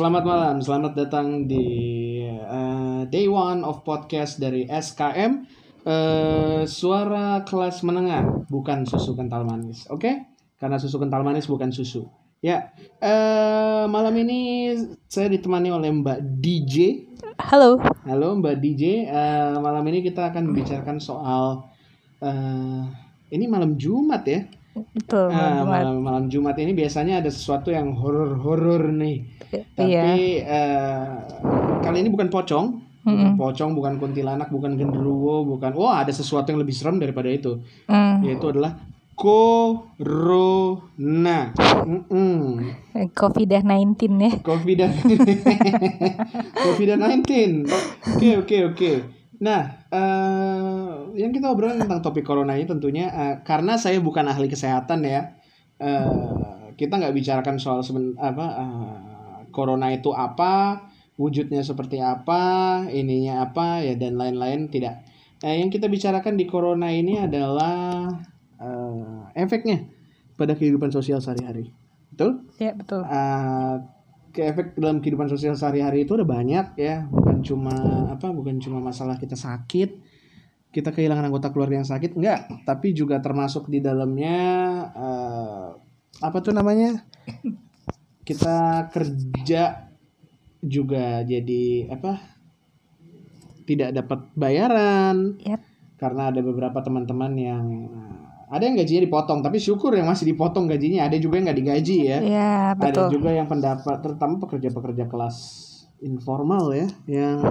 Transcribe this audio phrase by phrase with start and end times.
[0.00, 0.56] Selamat malam.
[0.64, 1.60] Selamat datang di
[2.24, 5.44] eh, day one of podcast dari SKM.
[5.84, 9.84] eh, suara kelas menengah, bukan susu kental manis.
[9.92, 10.24] Oke?
[10.56, 12.08] Karena susu kental manis bukan susu.
[12.40, 14.72] Ya, eh, malam ini
[15.04, 17.04] saya ditemani oleh Mbak DJ.
[17.36, 17.76] Halo.
[18.08, 19.04] Halo Mbak DJ.
[19.04, 21.68] Eh, malam ini kita akan membicarakan soal
[22.24, 22.88] eh,
[23.36, 24.48] ini malam Jumat ya.
[24.96, 25.28] Betul.
[25.28, 25.68] Ah, Muhammad.
[25.68, 29.39] malam malam Jumat ini biasanya ada sesuatu yang horor-horor nih.
[29.50, 30.02] Tapi Iya.
[30.40, 31.06] eh,
[31.80, 32.66] kali ini bukan pocong,
[33.02, 35.74] bukan pocong, bukan kuntilanak, bukan genderuwo, bukan.
[35.74, 38.22] Wah, ada sesuatu yang lebih serem daripada itu, Hmm.
[38.22, 38.78] yaitu adalah
[39.80, 40.80] corona.
[41.80, 42.72] Mm-mm.
[43.12, 43.60] COVID-19
[44.16, 44.32] ya.
[44.40, 44.78] COVID
[46.64, 47.28] COVID-19.
[48.10, 48.92] Oke, oke, oke.
[49.40, 54.46] Nah, eh, yang kita obrolin tentang topik corona ini tentunya eh, karena saya bukan ahli
[54.46, 55.32] kesehatan ya.
[55.76, 56.12] eh,
[56.76, 58.96] kita nggak bicarakan soal seben, apa eh,
[59.52, 60.86] corona itu apa,
[61.20, 65.04] wujudnya seperti apa, ininya apa ya dan lain-lain tidak.
[65.44, 68.08] Nah, yang kita bicarakan di corona ini adalah
[68.60, 69.84] eh, efeknya
[70.40, 71.72] pada kehidupan sosial sehari-hari.
[72.10, 72.48] Betul?
[72.56, 73.04] Ya, betul.
[73.04, 73.76] uh,
[74.30, 77.74] ke efek dalam kehidupan sosial sehari-hari itu ada banyak ya bukan cuma
[78.14, 79.98] apa bukan cuma masalah kita sakit
[80.70, 84.38] kita kehilangan anggota keluarga yang sakit enggak tapi juga termasuk di dalamnya
[84.94, 85.68] uh,
[86.22, 87.02] apa tuh namanya
[88.30, 89.90] kita kerja
[90.62, 92.22] juga jadi apa
[93.66, 95.34] tidak dapat bayaran.
[95.42, 95.62] Yap.
[96.00, 100.64] karena ada beberapa teman-teman yang uh, ada yang gajinya dipotong tapi syukur yang masih dipotong
[100.64, 102.18] gajinya ada juga yang nggak digaji ya.
[102.24, 105.36] Ya, ada juga yang pendapat terutama pekerja-pekerja kelas
[106.00, 107.44] informal ya yang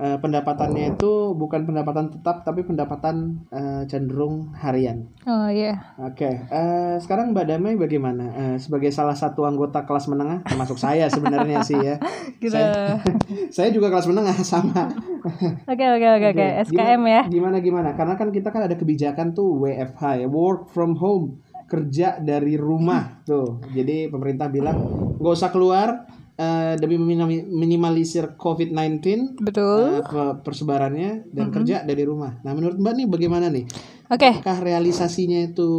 [0.00, 5.08] eh, pendapatannya itu bukan pendapatan tetap tapi pendapatan eh, cenderung harian.
[5.28, 5.94] Oh iya.
[6.00, 8.24] Oke, eh, sekarang Mbak Damai bagaimana?
[8.32, 11.96] Eh, sebagai salah satu anggota kelas menengah, termasuk saya sebenarnya sih ya.
[12.42, 12.58] Gitu.
[12.58, 12.98] Saya,
[13.54, 14.90] saya juga kelas menengah sama.
[15.70, 16.42] Oke, oke, oke, oke.
[16.42, 17.22] Oke, SKM ya.
[17.30, 17.94] Gimana gimana?
[17.94, 21.38] Karena kan kita kan ada kebijakan tuh WFH ya, work from home,
[21.70, 23.62] kerja dari rumah tuh.
[23.70, 24.82] Jadi pemerintah bilang
[25.22, 26.04] nggak usah keluar
[26.36, 30.00] eh, demi minim- minimalisir COVID-19 Betul.
[30.02, 32.40] pe- persebarannya dan kerja dari rumah.
[32.40, 33.64] Nah, menurut Mbak nih bagaimana nih?
[34.08, 34.30] Oke.
[34.40, 35.70] Apakah realisasinya itu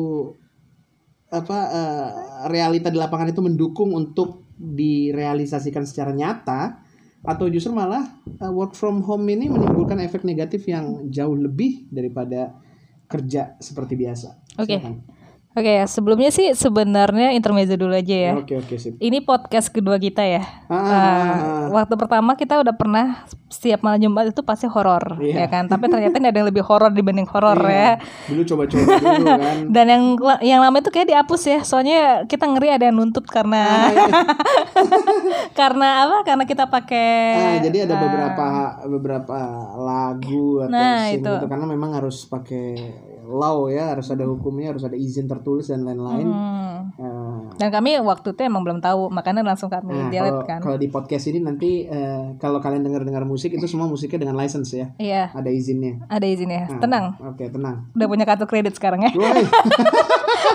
[1.33, 2.09] apa eh,
[2.53, 6.77] realita di lapangan itu mendukung untuk direalisasikan secara nyata
[7.23, 12.53] atau justru malah eh, work from home ini menimbulkan efek negatif yang jauh lebih daripada
[13.09, 14.29] kerja seperti biasa.
[14.61, 14.77] Oke.
[14.77, 14.95] Silakan.
[15.53, 18.33] Oke, ya, sebelumnya sih sebenarnya intermezzo dulu aja ya.
[18.33, 18.97] Oke oke sip.
[18.97, 20.41] Ini podcast kedua kita ya.
[20.65, 21.65] Ah, ah, Eh, ah, ah.
[21.71, 25.45] waktu pertama kita udah pernah setiap malam Jumat itu pasti horor, Iya.
[25.45, 25.69] ya kan?
[25.69, 27.69] Tapi ternyata ini ada yang lebih horor dibanding horor Iya.
[27.69, 27.91] ya.
[28.27, 29.57] Dulu coba-coba dulu kan.
[29.69, 30.03] Dan yang
[30.41, 33.93] yang lama itu kayak dihapus ya, soalnya kita ngeri ada yang nuntut karena
[35.59, 36.17] karena apa?
[36.23, 38.47] Karena kita pakai Ah, jadi ada beberapa
[38.89, 39.37] beberapa
[39.75, 41.21] lagu atau Nah, itu.
[41.23, 42.73] gitu karena memang harus pakai
[43.23, 46.27] law ya, harus ada hukumnya, harus ada izin tertulis dan lain-lain.
[46.27, 46.61] Hmm.
[46.93, 50.59] Eh, Dan kami waktu itu emang belum tahu, makanya langsung kami Nah, delete kalau kan.
[50.59, 54.69] kalau di podcast ini nanti eh, kalau kalian dengar-dengar musik itu semua musiknya dengan license
[54.73, 56.03] ya, Iya, ada izinnya.
[56.05, 56.67] ada izinnya.
[56.67, 57.87] Nah, Tenang, Oke, tenang.
[57.91, 59.11] udah punya kartu kredit sekarang ya.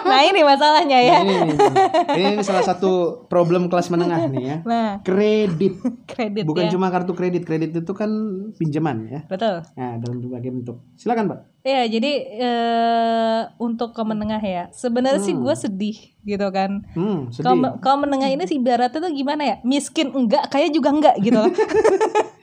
[0.10, 1.16] Nah ini masalahnya ya.
[1.20, 1.82] ini, ini, ini,
[2.14, 2.92] ini salah satu
[3.26, 4.56] problem kelas menengah nih ya.
[4.62, 5.78] Nah, Kredit,
[6.10, 6.70] kredit bukan ya.
[6.70, 7.42] cuma kartu kredit.
[7.42, 8.08] Kredit itu kan
[8.54, 9.20] pinjaman ya.
[9.26, 9.62] Betul.
[9.72, 10.76] Nah, dalam berbagai bentuk.
[10.94, 11.38] Silakan, Pak.
[11.62, 14.64] Iya, jadi eh, untuk ke menengah ya.
[14.70, 15.42] Sebenarnya sih Hmm.
[15.42, 16.80] gue sedih gitu kan.
[16.92, 17.44] Hmm, sedih.
[17.44, 19.56] Kalau kalau menengah ini sih ibaratnya tuh gimana ya?
[19.62, 21.38] Miskin enggak, kaya juga enggak gitu.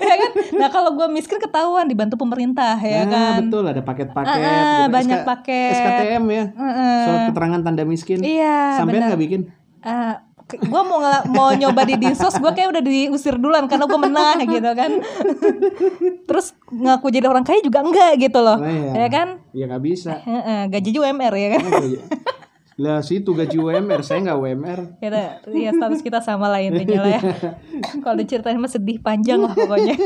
[0.00, 0.30] ya kan?
[0.54, 3.38] Nah kalau gue miskin ketahuan dibantu pemerintah ya Nah, kan.
[3.42, 4.92] betul ada paket-paket ah, gitu.
[4.92, 5.72] banyak SK paket.
[5.74, 6.44] SKTM ya.
[6.50, 6.98] Heeh.
[7.02, 8.18] Surat keterangan tanda miskin.
[8.20, 9.40] Iya, Sampai nggak bikin?
[9.80, 13.98] Ah, gue mau ngela- mau nyoba di dinsos, gue kayak udah diusir duluan karena gue
[14.00, 14.90] menang gitu kan.
[16.24, 18.92] Terus ngaku jadi orang kaya juga enggak gitu loh, Nah, iya.
[18.96, 19.28] ya kan?
[19.50, 20.22] Ya nggak bisa.
[20.68, 21.62] Gaji juga UMR ya kan.
[22.76, 22.84] Iya.
[22.86, 24.80] Lah situ gaji UMR, saya nggak UMR.
[24.98, 27.20] Kita ya status kita sama lah intinya lah ya.
[28.04, 29.96] Kalau diceritain mah sedih panjang lah pokoknya.
[29.96, 30.04] Iya,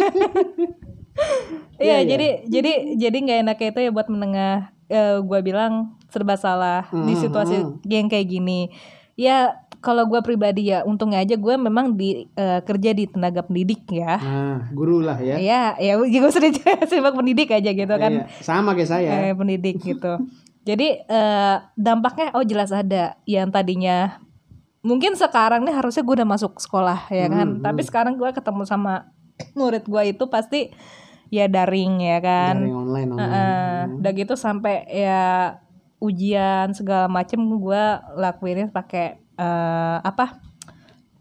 [1.80, 2.06] Iya, iya.
[2.06, 4.54] jadi jadi jadi nggak enaknya itu ya buat menengah
[4.86, 5.72] eh, gua bilang
[6.06, 8.68] serba salah di Hmm, situasi yang kayak gini.
[9.16, 13.88] Ya kalau gua pribadi ya untungnya aja gue memang di eh, kerja di tenaga pendidik
[13.88, 14.16] ya.
[14.16, 15.40] Nah, guru lah ya.
[15.40, 16.52] Ya, ya gue sudah
[16.90, 18.12] sebagai pendidik aja gitu kan.
[18.12, 19.10] Iya, sama kayak saya.
[19.26, 20.20] Eh, pendidik gitu.
[20.60, 24.20] Jadi eh, dampaknya oh jelas ada yang tadinya
[24.80, 27.58] mungkin sekarang nih harusnya gue udah masuk sekolah ya kan.
[27.58, 29.08] Hmm, Tapi sekarang gue ketemu sama
[29.56, 30.68] murid gue itu pasti
[31.28, 32.54] ya daring ya kan.
[32.60, 33.24] Dari online online.
[33.24, 33.80] Heeh.
[34.00, 35.56] Udah gitu sampai ya
[36.00, 37.82] ujian segala macem gue
[38.16, 40.40] lakuinnya pakai eh, apa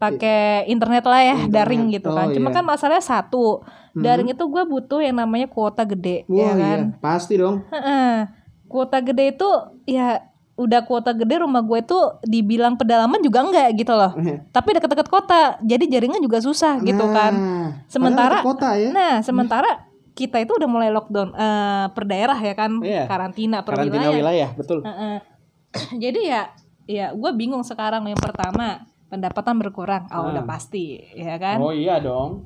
[0.00, 1.52] pakai internet lah ya Internet.
[1.52, 2.56] daring gitu kan Oh, cuma iya.
[2.56, 3.60] kan masalahnya satu
[3.92, 7.60] daring itu gue butuh yang namanya kuota gede Wah ya kan iya, pasti dong.
[7.68, 8.39] Heeh.
[8.70, 9.50] Kuota gede itu
[9.84, 10.22] ya
[10.54, 14.12] udah kuota gede rumah gue itu dibilang pedalaman juga enggak gitu loh
[14.50, 18.90] tapi deket-deket kota jadi jaringan juga susah gitu kan Nah, Sementara- padahal dekat kota ya.
[18.90, 19.70] nah sementara
[20.12, 23.04] kita itu udah mulai lockdown eh, per daerah ya kan Iya.
[23.04, 24.78] karantina per Karantina wilayah wilayah, betul.
[24.82, 25.16] Heeh.
[26.04, 26.42] jadi ya
[26.84, 31.98] ya gue bingung sekarang yang pertama pendapatan berkurang oh udah pasti ya kan Oh iya
[31.98, 32.44] dong.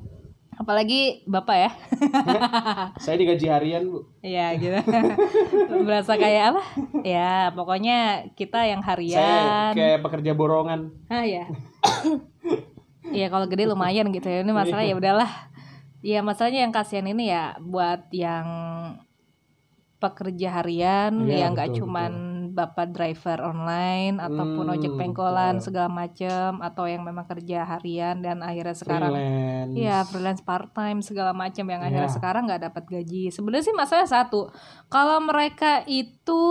[0.55, 1.71] Apalagi bapak ya.
[3.03, 4.07] Saya digaji harian, Bu.
[4.19, 4.79] Iya gitu.
[5.87, 6.63] Berasa kayak apa?
[7.03, 9.71] Ya pokoknya kita yang Saya harian.
[9.73, 10.91] kayak pekerja borongan.
[11.07, 11.45] ah ya
[13.15, 14.41] Iya kalau gede lumayan gitu ya.
[14.41, 15.31] Ini masalah ya udahlah.
[16.01, 18.45] Ya masalahnya yang kasihan ini ya buat yang
[19.97, 22.11] pekerja harian Iya, yang nggak betul, cuman
[22.55, 25.65] bapak driver online ataupun Hmm, ojek pengkolan betul.
[25.67, 29.73] segala macem atau yang memang kerja harian dan akhirnya sekarang Freelance.
[29.75, 31.87] Iya freelance part time segala macam yang Iya.
[31.91, 33.23] akhirnya sekarang nggak dapat gaji.
[33.27, 34.47] Sebenarnya sih masalah satu,
[34.87, 36.41] kalau mereka itu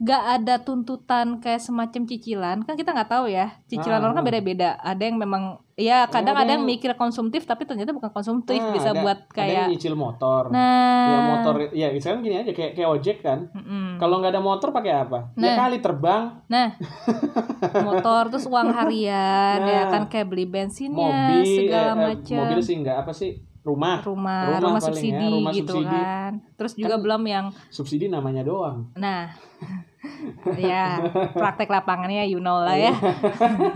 [0.00, 3.52] nggak ada tuntutan kayak semacam cicilan, kan kita nggak tahu ya.
[3.66, 4.28] Cicilan Ah, orang kan ah.
[4.28, 4.70] beda-beda.
[4.74, 5.42] Ada yang memang,
[5.74, 8.98] ya kadang ada ada yang yang- mikir konsumtif tapi ternyata bukan konsumtif, Ah, bisa ada-
[8.98, 9.66] buat ada yang kayak.
[9.68, 10.48] nyicil motor.
[10.48, 13.52] Nah, Ya motor, ya misalkan gini aja kayak kayak ojek kan.
[13.52, 13.96] mm-mm.
[13.96, 15.18] Kalau nggak ada motor pakai apa?
[15.34, 15.56] Ya Nah.
[15.60, 16.68] kali terbang, nah,
[17.82, 19.90] motor terus uang harian ya Nah.
[19.90, 22.38] kan kayak beli bensinnya mobil, segala eh, eh, macam.
[22.42, 23.32] mobil sih nggak apa sih?
[23.60, 24.00] Rumah.
[24.00, 25.92] rumah Rumah rumah, paling ya, subsidi rumah gitu subsidi.
[25.92, 28.92] kan terus juga Kan- belum yang Subsidi namanya doang.
[28.92, 29.32] nah
[30.58, 32.92] ya praktek lapangannya you know lah ya Iya.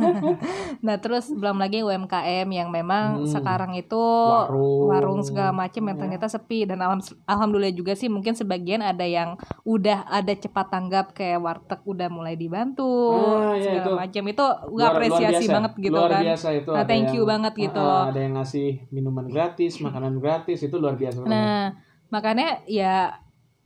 [0.87, 3.27] nah terus belum lagi UMKM yang memang Hmm.
[3.27, 4.89] sekarang itu Warung.
[4.89, 6.03] warung segala macam yang Ya.
[6.03, 11.13] ternyata sepi dan alham- alhamdulillah juga sih mungkin sebagian ada yang udah ada cepat tanggap
[11.13, 15.55] kayak warteg udah mulai dibantu Ah, iya, segala macam itu gue apresiasi luar biasa.
[15.55, 18.35] banget gitu luar kan biasa itu Nah, thank you yang- banget gitu ah, ada yang
[18.35, 21.73] ngasih minuman gratis makanan gratis itu luar biasa banget.
[22.15, 23.19] Makanya ya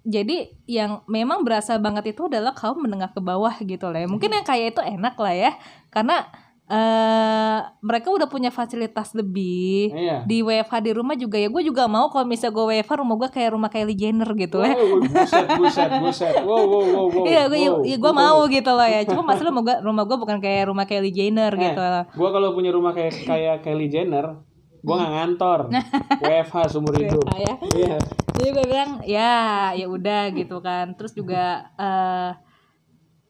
[0.09, 4.09] jadi yang memang berasa banget itu adalah kaum menengah ke bawah gitu lah ya.
[4.09, 5.53] Mungkin yang kaya itu enak lah ya.
[5.93, 6.25] Karena
[6.69, 9.89] eh mereka udah punya fasilitas lebih.
[9.89, 13.17] iya Di WFH di rumah juga ya gue juga mau kalau misalnya gue WFH rumah
[13.17, 14.61] gue kayak rumah Kylie Jenner gitu.
[14.61, 18.21] Wow, buset buset buset wow wow wow wow Iya, gue wow, ya, gue wow.
[18.21, 19.01] mau gitu loh ya.
[19.09, 22.05] Cuma masalah rumah gue rumah gue bukan kayak rumah Kylie Jenner Eh, gitu loh.
[22.13, 24.45] Gua kalau punya rumah kayak kayak Kylie Jenner,
[24.85, 25.61] gua nggak ngantor.
[26.29, 27.25] WFH seumur hidup.
[27.33, 27.55] Ya.
[27.73, 27.97] Iya.
[28.39, 29.35] Jadi gue bilang ya
[29.75, 30.95] ya udah gitu kan.
[30.95, 32.31] Terus juga eh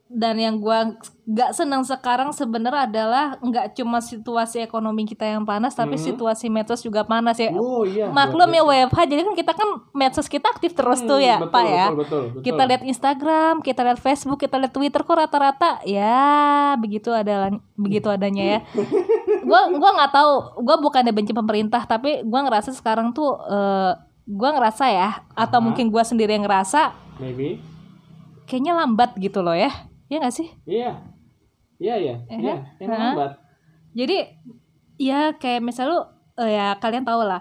[0.09, 0.97] dan yang gua
[1.29, 6.05] nggak senang sekarang sebenarnya adalah nggak cuma situasi ekonomi kita yang panas tapi Mhm.
[6.09, 7.53] situasi medsos juga panas ya.
[7.53, 8.09] Oh iya.
[8.09, 8.89] Maklum ya luar biasa.
[8.89, 11.85] WFH jadi kan kita kan medsos kita aktif terus tuh Hmm, ya betul, Pak ya.
[11.85, 12.41] Betul, betul, betul.
[12.41, 16.25] Kita lihat Instagram, kita lihat Facebook, kita lihat Twitter kok rata-rata ya
[16.81, 18.59] begitu ada begitu adanya ya.
[19.45, 20.33] gua gua nggak tahu,
[20.65, 23.93] gua bukannya benci pemerintah tapi gua ngerasa sekarang tuh eh,
[24.29, 25.65] gua ngerasa ya atau Aha.
[25.65, 27.65] mungkin gua sendiri yang ngerasa maybe.
[28.45, 29.73] kayaknya lambat gitu loh ya.
[30.09, 30.49] Ya nggak sih?
[30.69, 31.01] Iya.
[31.79, 32.15] Iya, iya.
[32.29, 33.41] Iya, lambat.
[33.97, 34.19] Jadi
[35.01, 35.99] ya kayak misal lu
[36.43, 37.41] eh, ya kalian tahu lah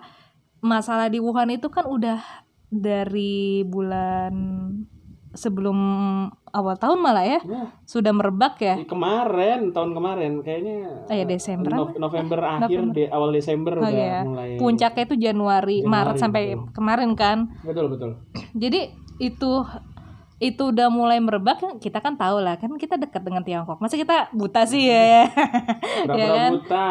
[0.62, 2.22] masalah di Wuhan itu kan udah
[2.70, 4.34] dari bulan
[5.38, 5.77] sebelum
[6.57, 8.81] awal tahun malah ya Nah, sudah merebak ya.
[8.83, 11.93] kemarin, tahun kemarin kayaknya ya, Desember No-?
[11.95, 12.93] November akhir November.
[12.95, 14.19] de- awal Desember Oh udah iya.
[14.21, 16.73] mulai Puncaknya itu Januari, Januari, Maret sampai betul.
[16.73, 17.37] kemarin kan.
[17.61, 18.11] Betul, betul.
[18.51, 18.81] Jadi
[19.19, 19.51] itu
[20.37, 23.77] itu udah mulai merebak kita kan tahu lah kan kita dekat dengan Tiongkok.
[23.77, 25.25] Masa kita buta sih ya?
[26.05, 26.51] Pura-pura Ya kan?
[26.55, 26.85] buta.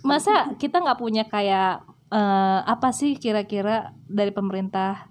[0.00, 5.07] Masa kita nggak punya kayak eh, apa sih kira-kira dari pemerintah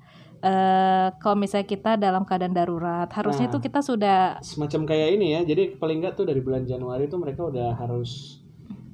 [0.48, 3.54] eh kalau misalnya kita dalam keadaan darurat harusnya Nah.
[3.54, 7.18] tuh kita sudah semacam kayak ini ya jadi paling nggak tuh dari bulan Januari tuh
[7.18, 8.40] mereka udah harus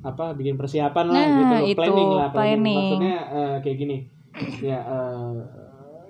[0.01, 1.61] apa bikin persiapan lah Nah, gitu loh.
[1.63, 2.75] itu, planning lah planning.
[2.75, 3.97] maksudnya eh, kayak gini
[4.59, 5.33] ya eh,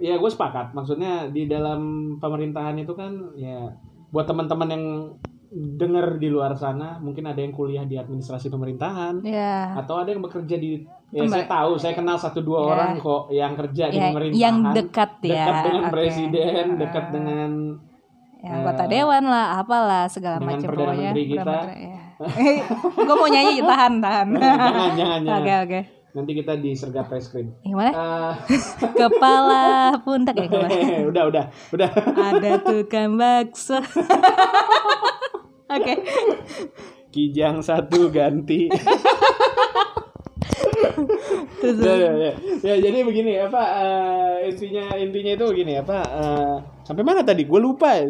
[0.01, 1.81] ya gue sepakat maksudnya di dalam
[2.17, 3.67] pemerintahan itu kan ya
[4.09, 4.85] buat teman-teman yang
[5.53, 10.19] dengar di luar sana mungkin ada yang kuliah di administrasi pemerintahan ya atau ada yang
[10.19, 12.67] bekerja di ya saya tahu saya kenal satu dua Ya.
[12.67, 14.41] orang kok yang kerja di ya pemerintahan.
[14.41, 15.29] yang dekat ya.
[15.29, 15.91] Dekat dengan Oke.
[15.91, 17.11] presiden dekat Ah.
[17.11, 17.51] dengan
[18.39, 21.45] ya, anggota dewan lah apalah segala macam Perdana pokoknya Menteri kita.
[21.45, 22.01] Menteri, ya.
[22.97, 24.27] gue mau nyanyi tahan tahan.
[24.41, 25.37] Jangan jangan jangan.
[25.37, 25.79] Oke oke.
[26.13, 27.89] Nanti kita disergap reskrim gimana?
[27.89, 28.33] Eh,
[29.01, 29.65] kepala
[29.99, 30.69] pundak ya kepala
[31.09, 31.43] udah udah
[31.73, 31.89] udah.
[32.33, 33.81] Ada tukang bakso
[35.77, 35.93] oke
[37.13, 38.69] kijang satu ganti
[41.61, 42.31] terus ya, ya, ya.
[42.63, 47.59] Ya, jadi begini apa eh, intinya intinya itu begini apa eh, sampai mana tadi gue
[47.59, 47.97] lupa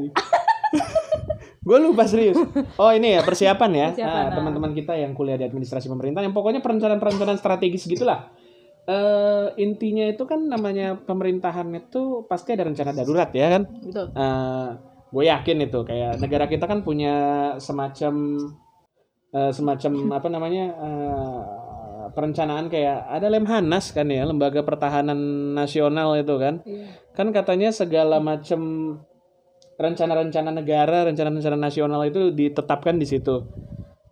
[1.63, 2.35] Gue lupa serius.
[2.75, 3.87] Oh ini ya persiapan ya.
[4.03, 4.35] Nah, nah.
[4.35, 8.35] teman-teman kita yang kuliah di administrasi pemerintahan, yang pokoknya perencanaan-perencanaan strategis gitulah.
[8.83, 13.63] Eh intinya itu kan namanya pemerintahan itu pasti ada rencana darurat ya kan.
[13.79, 14.07] Betul.
[15.13, 17.13] Gue yakin itu kayak negara kita kan punya
[17.57, 18.13] semacam
[19.29, 21.41] eh, semacam apa namanya eh,
[22.11, 25.17] perencanaan kayak ada Lemhanas kan ya lembaga pertahanan
[25.53, 26.89] nasional itu kan Iya.
[27.13, 28.61] kan katanya segala macam
[29.73, 33.45] rencana-rencana negara rencana-rencana nasional itu ditetapkan di situ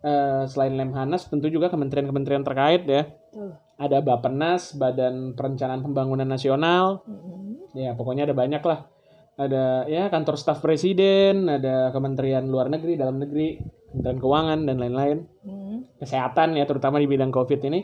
[0.01, 3.53] Eh, selain Lemhanas tentu juga kementerian-kementerian terkait ya Betul.
[3.77, 7.69] ada Bapenas Badan Perencanaan Pembangunan Nasional Mm-mm.
[7.77, 8.89] ya pokoknya ada banyak lah
[9.35, 13.57] ada ya kantor staf presiden ada kementerian luar negeri dalam negeri
[13.89, 15.97] kementerian keuangan dan lain-lain Mm.
[15.97, 17.81] kesehatan ya terutama di bidang covid ini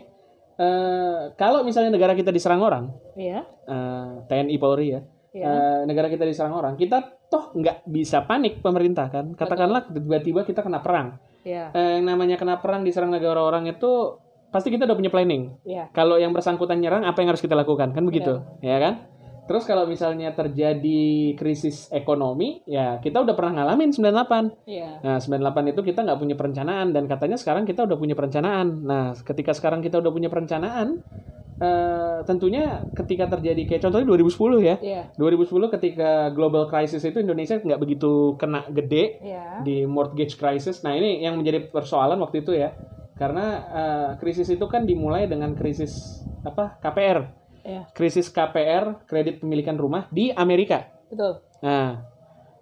[0.55, 3.45] eh kalau misalnya negara kita diserang orang Iya.
[3.63, 5.01] eh, TNI Polri ya
[5.31, 5.45] Iya.
[5.45, 10.61] eh, negara kita diserang orang kita toh nggak bisa panik pemerintah kan katakanlah tiba-tiba kita
[10.61, 11.71] kena perang Iya.
[11.71, 15.89] Eh, yang namanya kena perang diserang negara orang itu pasti kita udah punya planning Iya.
[15.91, 18.93] kalau yang bersangkutan nyerang apa yang harus kita lakukan kan begitu ya kan
[19.47, 24.99] terus kalau misalnya terjadi krisis ekonomi ya kita udah pernah ngalamin 98 Iya.
[25.01, 29.15] nah 98 itu kita nggak punya perencanaan dan katanya sekarang kita udah punya perencanaan nah
[29.15, 30.99] ketika sekarang kita udah punya perencanaan
[31.57, 35.01] eh, tentunya ketika terjadi kayak contohnya 2010 ya Iya.
[35.15, 39.63] 2010 ketika global crisis itu Indonesia nggak begitu kena gede Iya.
[39.63, 40.83] di mortgage crisis.
[40.83, 42.77] Nah ini yang menjadi persoalan waktu itu ya,
[43.15, 47.25] karena eh, krisis itu kan dimulai dengan krisis apa KPR,
[47.67, 47.83] Iya.
[47.91, 50.87] krisis KPR kredit pemilikan rumah di Amerika.
[51.05, 51.43] Betul.
[51.59, 51.99] Nah,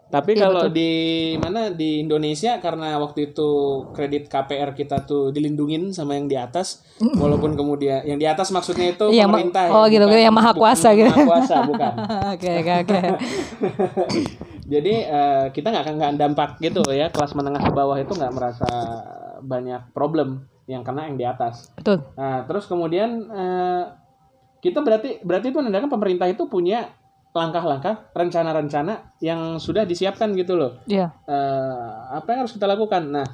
[0.07, 0.73] tapi Iya, kalau betul.
[0.73, 0.91] di
[1.35, 3.49] mana di Indonesia karena waktu itu
[3.91, 8.91] kredit KPR kita tuh dilindungin sama yang di atas, walaupun kemudian yang di atas maksudnya
[8.91, 9.65] itu Yang ma- pemerintah.
[9.71, 11.09] oh, gitu, bukan- yang maha bukan kuasa gitu.
[11.11, 11.93] Maha kuasa bukan.
[12.33, 12.99] Oke oke oke.
[14.65, 18.33] Jadi eh, kita nggak akan nggak dampak gitu ya kelas menengah ke bawah itu nggak
[18.33, 18.65] merasa
[19.39, 21.69] banyak problem yang kena yang di atas.
[21.75, 22.01] Betul.
[22.15, 23.83] Nah terus kemudian eh,
[24.65, 26.89] kita berarti berarti itu menandakan pemerintah itu punya
[27.35, 30.81] langkah-langkah rencana-rencana yang sudah disiapkan gitu loh.
[30.89, 31.13] Iya.
[31.29, 33.11] Eh, apa yang harus kita lakukan?
[33.13, 33.27] Nah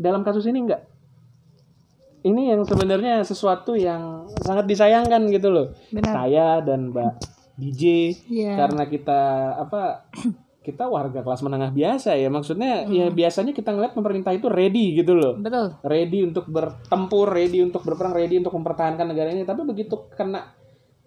[0.00, 0.88] dalam kasus ini enggak.
[2.22, 5.74] Ini yang sebenarnya sesuatu yang sangat disayangkan gitu loh.
[5.90, 6.12] Benar.
[6.14, 7.12] Saya dan Mbak
[7.58, 7.82] DJ
[8.30, 8.54] Iya.
[8.56, 9.20] karena kita
[9.58, 10.08] apa
[10.62, 13.12] kita warga kelas menengah biasa ya maksudnya ya Hmm.
[13.12, 15.74] biasanya kita ngeliat pemerintah itu ready gitu loh Betul.
[15.82, 20.54] ready untuk bertempur ready untuk berperang ready untuk mempertahankan negara ini tapi begitu kena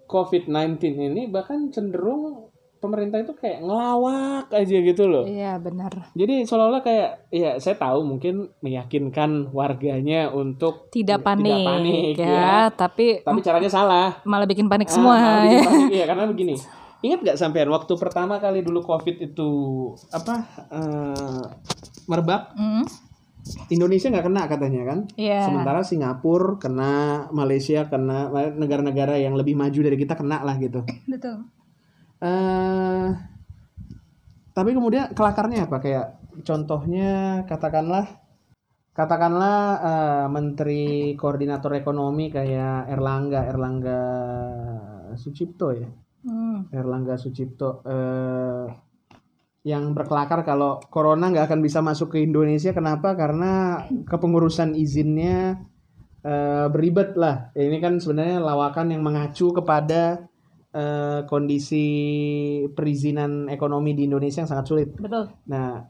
[0.06, 6.12] COVID-19 ini bahkan cenderung pemerintah itu kayak ngelawak aja gitu loh Iya benar.
[6.12, 12.54] jadi seolah-olah kayak ya saya tahu mungkin meyakinkan warganya untuk Tidak panik, panik, ya, ya.
[12.70, 15.16] tapi tapi caranya salah malah bikin panik Ah, semua.
[15.16, 15.42] malah ya.
[15.50, 15.90] bikin panik.
[15.96, 16.56] Iya, karena begini.
[17.06, 19.50] Ingat nggak sampean waktu pertama kali dulu COVID itu
[20.10, 20.36] apa
[20.74, 21.44] eh,
[22.10, 22.58] merebak?
[22.58, 22.86] Mm.
[23.70, 25.00] Indonesia nggak kena katanya kan?
[25.14, 25.46] Iya.
[25.46, 26.94] Sementara Singapura kena,
[27.30, 30.82] Malaysia kena, negara-negara yang lebih maju dari kita kena lah gitu.
[31.06, 31.46] Betul.
[32.26, 33.08] eh
[34.56, 35.78] tapi kemudian kelakarnya apa?
[35.78, 38.08] Kayak contohnya katakanlah
[38.98, 44.02] katakanlah eh, menteri koordinator ekonomi kayak Erlangga Erlangga
[45.14, 45.86] Sucipto ya.
[46.72, 48.66] Erlangga Sucipto eh,
[49.66, 52.70] yang berkelakar kalau corona nggak akan bisa masuk ke Indonesia.
[52.70, 53.18] Kenapa?
[53.18, 55.66] Karena kepengurusan izinnya
[56.22, 57.50] eh, beribet lah.
[57.58, 60.30] Ini kan sebenarnya lawakan yang mengacu kepada
[60.70, 61.86] eh, kondisi
[62.78, 64.90] perizinan ekonomi di Indonesia yang sangat sulit.
[64.94, 65.34] Betul.
[65.50, 65.82] Nah,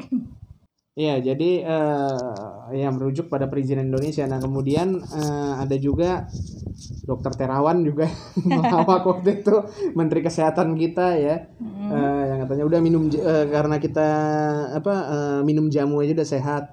[0.96, 4.24] ya jadi eh ya merujuk pada perizinan Indonesia.
[4.26, 6.26] Nah kemudian eh, ada juga
[7.04, 8.08] Dokter Terawan juga
[8.48, 9.56] melawak waktu itu
[9.94, 11.52] Menteri Kesehatan kita ya,
[11.86, 14.10] Eh, yang katanya udah minum eh, karena kita
[14.74, 16.64] apa eh, minum jamu aja udah sehat.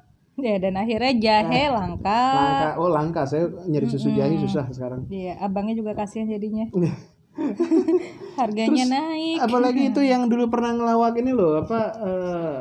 [0.41, 2.25] Ya dan akhirnya jahe langka.
[2.33, 5.05] Langka, oh langka saya nyari susu jahe susah sekarang.
[5.12, 6.73] Iya, abangnya juga kasihan jadinya.
[8.41, 9.45] Harganya naik.
[9.45, 12.59] Apalagi itu yang dulu pernah ngelawak ini loh apa eh,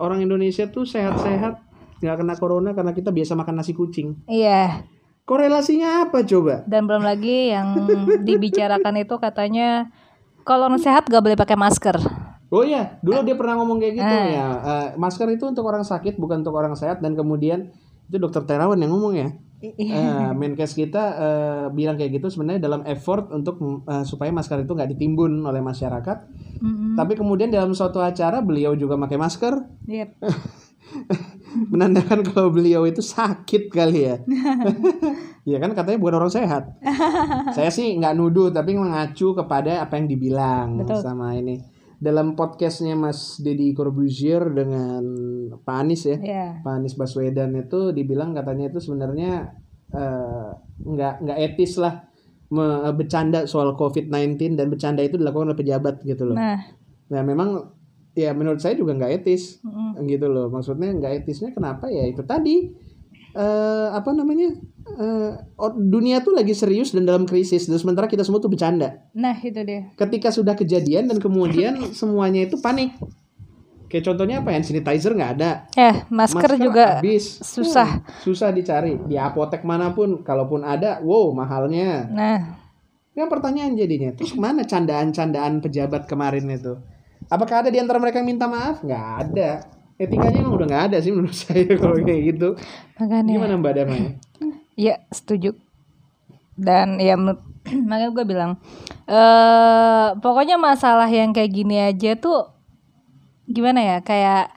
[0.00, 1.60] orang Indonesia tuh sehat-sehat
[2.00, 4.24] nggak kena corona karena kita biasa makan nasi kucing.
[4.24, 4.88] Iya.
[5.22, 6.64] Korelasinya apa coba?
[6.66, 7.76] Dan belum lagi yang
[8.24, 9.86] dibicarakan itu katanya
[10.42, 11.94] kalau orang sehat gak boleh pakai masker.
[12.50, 14.26] Oh iya, dulu dia pernah ngomong kayak gitu Ah.
[14.26, 14.46] ya.
[14.58, 17.70] Eh, masker itu untuk orang sakit bukan untuk orang sehat dan kemudian
[18.10, 19.28] itu dokter Terawan yang ngomong ya.
[19.60, 24.72] Eh, Menkes kita eh, bilang kayak gitu sebenarnya dalam effort untuk eh, supaya masker itu
[24.72, 26.18] nggak ditimbun oleh masyarakat.
[26.64, 26.96] Mm-mm.
[26.96, 30.10] Tapi kemudian dalam suatu acara beliau juga pakai masker, Yep.
[31.72, 34.16] menandakan kalau beliau itu sakit kali ya.
[35.40, 36.76] Iya kan katanya bukan orang sehat.
[37.56, 41.00] Saya sih nggak nuduh tapi mengacu kepada apa yang dibilang Betul.
[41.00, 41.56] sama ini.
[42.00, 45.04] Dalam podcastnya Mas Deddy Corbuzier dengan
[45.60, 49.52] Pak Anies ya ya Pak Anies Baswedan itu dibilang katanya itu sebenarnya
[49.92, 50.48] eh,
[50.80, 52.08] nggak nggak etis lah
[52.48, 56.36] me- bercanda soal COVID-19 dan bercanda itu dilakukan oleh pejabat gitu loh.
[56.40, 56.58] nah
[57.10, 57.74] Nah memang
[58.14, 60.48] ya menurut saya juga nggak etis mm, gitu loh.
[60.48, 62.70] Maksudnya nggak etisnya kenapa ya itu tadi
[63.30, 64.58] eh apa namanya
[64.98, 69.06] eh, oh, dunia tuh lagi serius dan dalam krisis dan sementara kita semua tuh bercanda.
[69.14, 72.94] nah itu dia Ketika sudah kejadian dan kemudian semuanya itu panik.
[73.90, 75.66] Kayak contohnya apa hand sanitizer nggak ada.
[75.74, 77.42] eh masker, juga habis.
[77.42, 77.98] susah.
[77.98, 80.22] Hmm, susah dicari di apotek mana pun.
[80.22, 82.06] Kalaupun ada, wow mahalnya.
[82.06, 82.40] nah
[83.18, 86.78] Yang pertanyaan jadinya, terus mana candaan-candaan pejabat kemarin itu?
[87.26, 88.78] Apakah ada di antara mereka yang minta maaf?
[88.86, 89.50] Nggak ada.
[90.00, 92.48] Etikanya emang udah nggak ada sih menurut saya kalau kayak gitu.
[92.96, 94.00] makanya Gimana Mbak Damai?
[94.80, 95.52] Ya setuju.
[96.56, 97.20] Dan ya
[97.88, 98.56] makanya gue bilang
[99.04, 102.48] eh pokoknya masalah yang kayak gini aja tuh
[103.44, 104.48] gimana ya kayak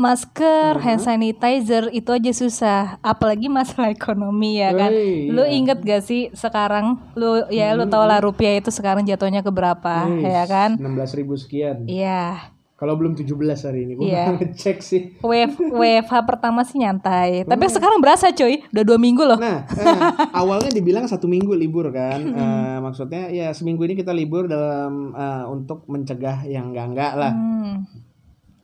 [0.00, 4.90] masker, hand sanitizer itu aja susah, apalagi masalah ekonomi ya kan.
[4.90, 5.52] Wey, Lu iya.
[5.60, 10.08] inget gak sih sekarang lu ya lu tau lah rupiah itu sekarang jatuhnya ke berapa
[10.24, 10.80] ya kan?
[10.80, 11.84] 16 ribu sekian.
[11.84, 12.56] Iya.
[12.80, 13.36] Kalau belum 17
[13.68, 14.40] hari ini, gue Iya.
[14.40, 15.12] ngecek sih.
[15.20, 19.36] WF, WFH pertama sih nyantai, tapi sekarang berasa coy, udah dua minggu loh.
[19.36, 20.00] Nah, eh,
[20.40, 25.44] awalnya dibilang satu minggu libur kan, Eh, maksudnya ya seminggu ini kita libur dalam eh,
[25.52, 27.32] untuk mencegah yang enggak enggak lah.
[27.36, 27.84] Hmm.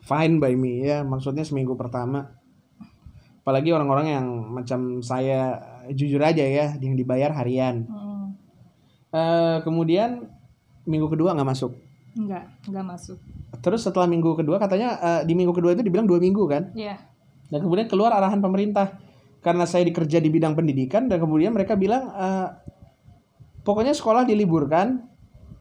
[0.01, 2.41] Fine by me ya, maksudnya seminggu pertama.
[3.45, 5.61] Apalagi orang-orang yang macam saya
[5.93, 7.85] jujur aja ya, yang dibayar harian.
[7.85, 8.33] Hmm.
[9.13, 10.25] Eh, kemudian
[10.89, 11.77] minggu kedua nggak masuk.
[12.17, 13.21] Enggak, enggak masuk.
[13.59, 16.71] Terus setelah minggu kedua katanya eh, di minggu kedua itu dibilang dua minggu kan?
[16.73, 16.97] Iya.
[17.47, 18.99] Dan kemudian keluar arahan pemerintah
[19.39, 22.49] karena saya dikerja di bidang pendidikan dan kemudian mereka bilang eh,
[23.63, 25.03] pokoknya sekolah diliburkan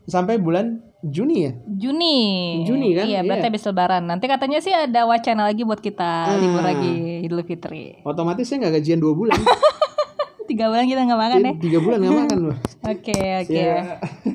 [0.04, 1.54] sampai bulan Juni ya.
[1.70, 2.18] Juni.
[2.66, 3.06] Juni kan?
[3.06, 3.50] Iya, berarti Iya.
[3.54, 4.04] habis lebaran.
[4.06, 6.34] Nanti katanya sih ada wacana lagi buat kita Ah.
[6.34, 8.02] libur lagi Idul Fitri.
[8.02, 9.38] Otomatis saya nggak gajian dua bulan.
[10.50, 11.54] Tiga bulan kita nggak makan ya.
[11.62, 12.58] Tiga bulan nggak makan loh.
[12.90, 13.62] Oke, oke.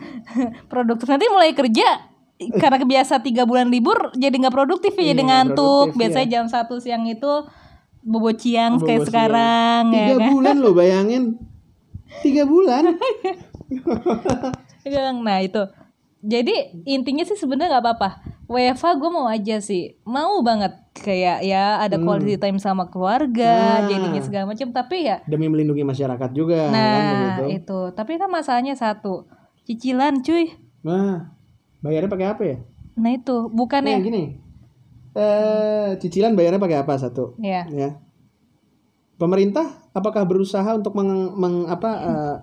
[0.71, 2.07] Produktif nanti mulai kerja
[2.53, 5.93] karena kebiasa tiga bulan libur jadi nggak produktif ya, jadi Iya, ngantuk.
[5.93, 6.33] Biasanya iya.
[6.35, 7.33] jam satu siang itu
[8.01, 9.09] bobo ciang Bobo kayak siang.
[9.09, 10.31] sekarang ya Tiga kan.
[10.31, 11.25] bulan loh bayangin.
[12.19, 12.97] Tiga bulan.
[15.21, 15.63] Nah itu.
[16.21, 16.53] Jadi
[16.87, 18.11] intinya sih sebenarnya nggak apa-apa.
[18.45, 23.79] WFH gue mau aja sih, mau banget kayak ya ada quality time sama keluarga, Hmm.
[23.79, 23.89] Nah.
[23.89, 24.69] jadinya segala macam.
[24.69, 27.63] Tapi ya, Demi melindungi masyarakat juga kan nah begitu.
[27.63, 27.81] itu.
[27.95, 29.25] Tapi kan masalahnya satu,
[29.65, 30.51] cicilan cuy.
[30.83, 31.31] Nah,
[31.81, 32.57] bayarnya pakai apa ya?
[32.97, 34.25] Nah itu Nih, bukannya, gini.
[35.11, 37.35] Eh, cicilan bayarnya pakai apa satu?
[37.37, 37.99] ya ya
[39.17, 42.37] pemerintah apakah berusaha untuk meng, meng- apa eh,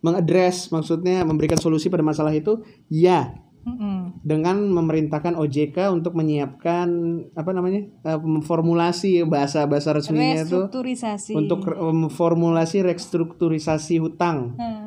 [0.00, 4.20] mengadres maksudnya memberikan solusi pada masalah itu ya Mm-mm.
[4.20, 6.88] dengan memerintahkan OJK untuk menyiapkan
[7.32, 11.32] apa namanya eh, formulasi bahasa bahasa resminya itu restrukturisasi.
[11.32, 11.78] untuk re-
[12.10, 14.83] formulasi restrukturisasi hutang Nah,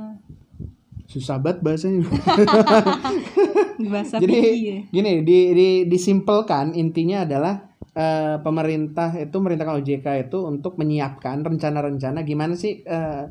[1.07, 2.03] susah banget bahasanya
[3.93, 4.77] bahasa jadi ya.
[4.91, 12.27] gini di, di disimpelkan intinya adalah eh, pemerintah itu merintahkan OJK itu untuk menyiapkan rencana-rencana
[12.27, 13.23] gimana sih eh,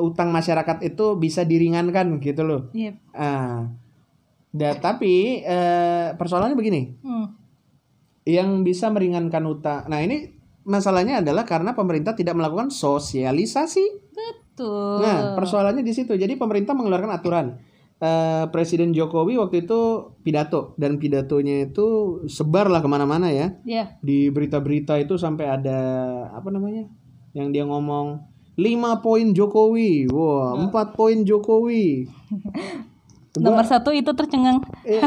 [0.00, 2.72] utang masyarakat itu bisa diringankan gitu loh.
[2.72, 2.94] Yep.
[3.12, 3.68] Ah,
[4.48, 7.36] da, tapi eh, persoalannya begini, Hmm.
[8.24, 9.84] yang bisa meringankan utang.
[9.92, 10.32] Nah ini
[10.64, 14.09] masalahnya adalah karena pemerintah tidak melakukan sosialisasi.
[14.60, 15.00] Betul.
[15.00, 16.12] Nah, persoalannya di situ.
[16.12, 17.46] Jadi pemerintah mengeluarkan aturan.
[18.00, 19.80] Eh, Presiden Jokowi waktu itu
[20.24, 25.76] pidato dan pidatonya itu sebar lah ke mana-mana ya Ya, di berita-berita itu sampai ada
[26.32, 26.88] apa namanya
[27.36, 28.24] yang dia ngomong
[28.56, 32.08] 5 poin Jokowi, wah empat poin Jokowi.
[33.44, 34.64] nomor satu itu tercengang.
[34.88, 35.04] Eh,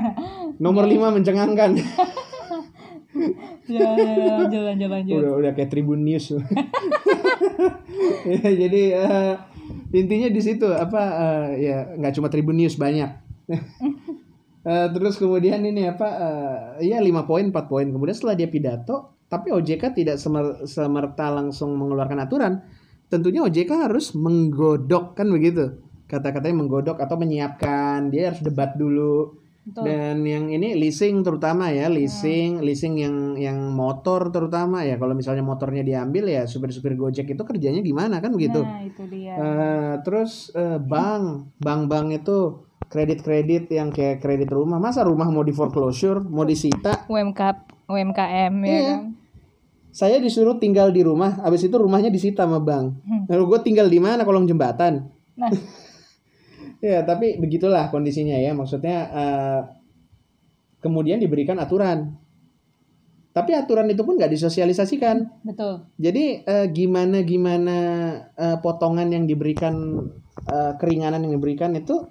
[0.64, 1.76] nomor 5 mencengangkan.
[3.64, 5.06] Ya, ya, jalan.
[5.06, 6.34] udah udah kayak Tribun News.
[8.24, 9.34] Ya, jadi eh,
[9.96, 13.10] intinya di situ apa eh, ya nggak cuma Tribun News banyak.
[14.64, 16.08] Eh, terus kemudian ini apa
[16.80, 17.84] eh, ya 5 poin 4 poin.
[17.84, 22.64] Kemudian setelah dia pidato tapi OJK tidak semer- semerta langsung mengeluarkan aturan
[23.12, 25.84] tentunya OJK harus menggodok kan begitu?
[26.08, 29.82] Kata-katanya menggodok atau menyiapkan dia harus debat dulu Betul.
[29.82, 35.40] dan yang ini leasing terutama ya leasing leasing yang yang motor terutama ya kalau misalnya
[35.40, 39.32] motornya diambil ya supir-supir Gojek itu kerjanya gimana kan begitu Nah, itu dia.
[39.32, 45.50] Eh, terus eh, bank bank-bank itu kredit-kredit yang kayak kredit rumah masa rumah mau di
[45.50, 47.40] foreclosure mau disita UMK
[47.86, 48.82] UMKM ya Iya.
[48.86, 49.02] kan.
[49.90, 53.24] saya disuruh tinggal di rumah habis itu rumahnya disita sama bank Hmm.
[53.26, 55.50] lalu gue tinggal di mana kolong jembatan Nah,
[56.84, 58.52] Ya, tapi begitulah kondisinya ya.
[58.52, 59.60] Maksudnya eh,
[60.84, 62.12] kemudian diberikan aturan.
[63.32, 65.40] Tapi aturan itu pun nggak disosialisasikan.
[65.40, 65.88] Betul.
[65.96, 67.78] Jadi eh, gimana gimana
[68.36, 69.74] eh, potongan yang diberikan
[70.44, 72.04] eh, keringanan yang diberikan itu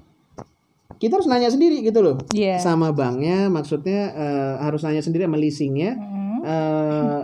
[0.97, 2.17] kita harus nanya sendiri gitu loh.
[2.33, 2.57] Iya.
[2.57, 5.91] Sama banknya maksudnya eh, harus nanya sendiri sama leasingnya.
[6.01, 6.39] Mm.
[6.43, 7.21] Eh,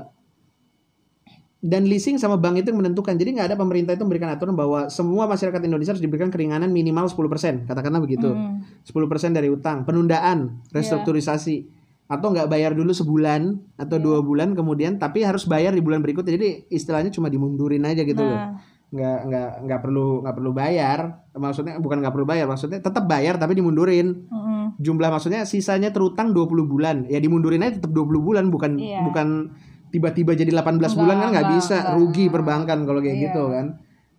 [1.60, 3.20] dan leasing sama bank itu yang menentukan.
[3.20, 7.12] Jadi nggak ada pemerintah itu memberikan aturan bahwa semua masyarakat Indonesia harus diberikan keringanan minimal
[7.12, 8.32] 10%, katakanlah begitu.
[8.32, 8.64] Mm.
[8.88, 11.68] 10% dari utang, penundaan, restrukturisasi
[12.10, 14.04] atau nggak bayar dulu sebulan atau Iya.
[14.04, 16.34] dua bulan kemudian tapi harus bayar di bulan berikutnya.
[16.34, 18.34] Jadi istilahnya cuma dimundurin aja gitu loh.
[18.34, 18.58] Nah,
[18.90, 21.00] Nggak nggak nggak perlu nggak perlu bayar.
[21.38, 24.26] Maksudnya bukan nggak perlu bayar, maksudnya tetap bayar tapi dimundurin.
[24.26, 24.82] mm-mm.
[24.82, 27.06] Jumlah maksudnya sisanya terutang 20 bulan.
[27.06, 29.06] Ya dimundurin aja tetap 20 bulan bukan Iya.
[29.06, 29.54] bukan
[29.90, 31.94] tiba-tiba jadi 18 bulan kan nggak Enggak, bisa enggak.
[31.96, 33.24] rugi perbankan kalau kayak Iya.
[33.28, 33.66] gitu kan.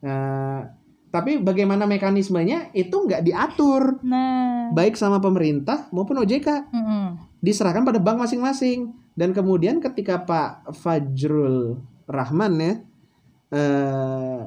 [0.00, 0.59] Nah,
[1.11, 4.70] tapi bagaimana mekanismenya itu nggak diatur Nah.
[4.70, 7.06] baik sama pemerintah maupun OJK mm-mm.
[7.38, 12.72] diserahkan pada bank masing-masing dan kemudian ketika Pak Fajrul Rahman ya
[13.50, 14.46] eh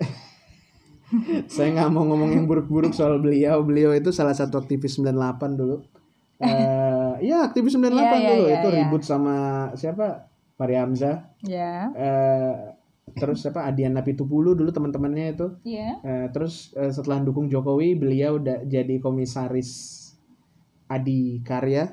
[1.50, 5.82] saya nggak mau ngomong yang buruk-buruk soal beliau beliau itu salah satu aktivis 98 dulu
[6.40, 8.76] eh ya aktivis 98 Iya, iya, dulu iya, itu iya.
[8.78, 9.34] ribut sama
[9.74, 10.29] siapa
[10.60, 11.88] Fahri Hamzah Ya.
[11.96, 12.54] eh
[13.10, 15.98] terus siapa Adiana Pitupulu dulu teman-temannya itu Iya.
[16.04, 19.96] Eh, terus eh, setelah dukung Jokowi, beliau udah jadi komisaris
[20.86, 21.90] Adi Karya.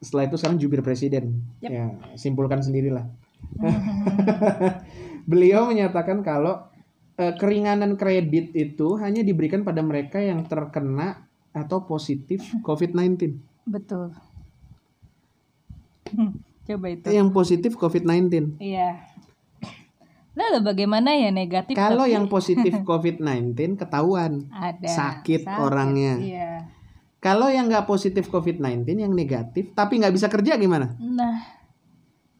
[0.00, 1.40] Setelah itu sekarang jubir presiden.
[1.64, 1.70] Yap.
[1.72, 1.84] Ya,
[2.16, 3.08] simpulkan sendirilah.
[5.30, 6.66] beliau menyatakan kalau
[7.16, 13.36] eh, keringanan kredit itu hanya diberikan pada mereka yang terkena atau positif COVID-19.
[13.64, 14.12] Betul.
[16.12, 16.36] Hmm,
[16.70, 17.06] Coba itu.
[17.10, 18.62] Yang positif COVID-19.
[18.62, 19.02] Iya.
[20.38, 21.74] Lalu bagaimana ya negatif?
[21.74, 24.46] Kalau tapi yang positif COVID-19 ketahuan.
[24.54, 26.14] ada sakit orangnya.
[26.22, 26.50] Iya.
[27.20, 30.96] Kalau yang nggak positif COVID-19, yang negatif, tapi nggak bisa kerja gimana?
[30.96, 31.36] Nah,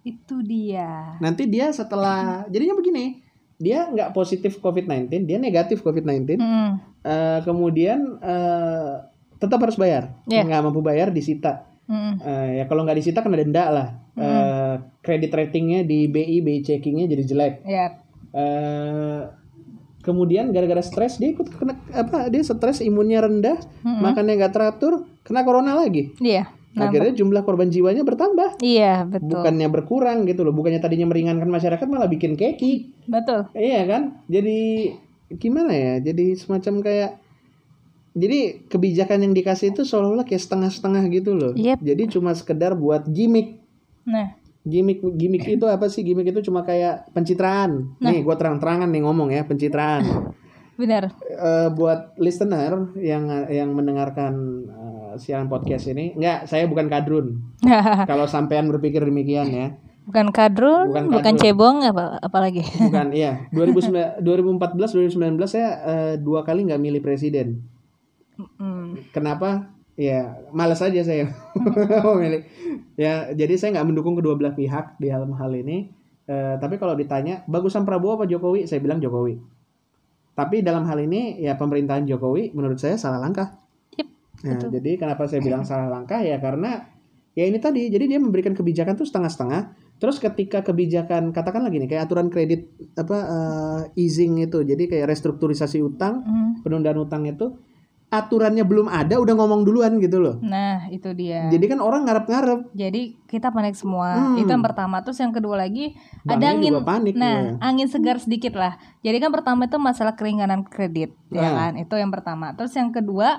[0.00, 1.20] itu dia.
[1.20, 3.20] Nanti dia setelah, jadinya begini,
[3.60, 6.70] dia nggak positif COVID-19, dia negatif COVID-19, Mm,
[7.04, 9.04] eh, kemudian eh,
[9.36, 10.48] tetap harus bayar, Iya.
[10.48, 11.68] nggak mampu bayar disita.
[11.90, 13.88] Mm, Eh, ya kalau nggak disita kena denda lah.
[14.14, 17.54] Eh, Kredit ratingnya di BI, BI checkingnya jadi jelek.
[17.64, 17.98] ya.
[18.30, 19.20] Eh,
[20.00, 22.28] kemudian gara-gara stres dia ikut kena apa?
[22.28, 26.14] Dia stres, imunnya rendah, makannya nggak teratur, kena corona lagi.
[26.16, 26.48] Iya.
[26.70, 28.62] Nah, Akhirnya jumlah korban jiwanya bertambah.
[28.62, 29.42] iya, betul.
[29.42, 33.50] bukannya berkurang gitu loh bukannya tadinya meringankan masyarakat malah bikin keki Betul.
[33.52, 34.94] iya kan jadi
[35.34, 37.10] gimana ya jadi semacam kayak
[38.12, 41.78] jadi kebijakan yang dikasih itu seolah-olah kayak setengah-setengah gitu loh Yep.
[41.78, 43.62] jadi cuma sekedar buat gimmick
[44.02, 49.02] Nah, gimmick gimmick itu apa sih gimmick itu cuma kayak pencitraan nih gua terang-terangan nih
[49.02, 50.02] ngomong ya pencitraan
[50.80, 51.12] benar.
[51.20, 54.32] Eh, buat listener yang yang mendengarkan
[54.64, 57.36] eh, siaran podcast ini nggak saya bukan kadrun
[58.10, 59.68] kalau sampean berpikir demikian ya
[60.00, 61.38] bukan kadrun, Bukan bukan, kadrun.
[61.38, 62.66] cebong apa apalagi.
[62.82, 63.46] Bukan, iya.
[63.52, 67.62] 2009 2014 2019 saya eh, dua kali nggak milih presiden.
[68.58, 69.70] Mm, Kenapa?
[70.00, 71.28] Ya, malas aja saya
[72.04, 72.46] mau milih.
[72.96, 75.92] Ya, jadi saya nggak mendukung kedua belah pihak di dalam hal ini.
[76.30, 79.36] Eh, tapi kalau ditanya bagusan Prabowo apa Jokowi, saya bilang Jokowi.
[80.38, 83.60] Tapi dalam hal ini ya pemerintahan Jokowi menurut saya salah langkah.
[83.98, 84.08] Yep,
[84.40, 86.86] Nah, jadi kenapa saya bilang salah langkah ya karena
[87.36, 87.92] ya ini tadi.
[87.92, 89.76] Jadi dia memberikan kebijakan tuh setengah-setengah.
[90.00, 94.64] Terus ketika kebijakan katakan lagi nih kayak aturan kredit apa eh, easing itu.
[94.64, 96.64] Jadi kayak restrukturisasi utang, mm.
[96.64, 97.52] penundaan utang itu
[98.10, 100.36] aturannya belum ada udah ngomong duluan gitu loh.
[100.42, 101.46] Nah, itu dia.
[101.46, 102.74] Jadi kan orang ngarep-ngarep.
[102.74, 104.18] Jadi kita panik semua.
[104.18, 104.34] Hmm.
[104.34, 104.98] Itu yang pertama.
[105.06, 105.94] Terus yang kedua lagi
[106.26, 106.72] Banknya ada angin.
[106.82, 107.50] panik, nah, ya.
[107.62, 108.74] angin segar sedikit lah.
[109.06, 111.54] Jadi kan pertama itu masalah keringanan kredit, ya Nah.
[111.54, 111.72] kan?
[111.78, 112.50] Itu yang pertama.
[112.58, 113.38] Terus yang kedua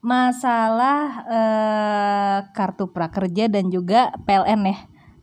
[0.00, 0.98] masalah
[1.28, 4.76] eh, kartu prakerja dan juga PLN ya.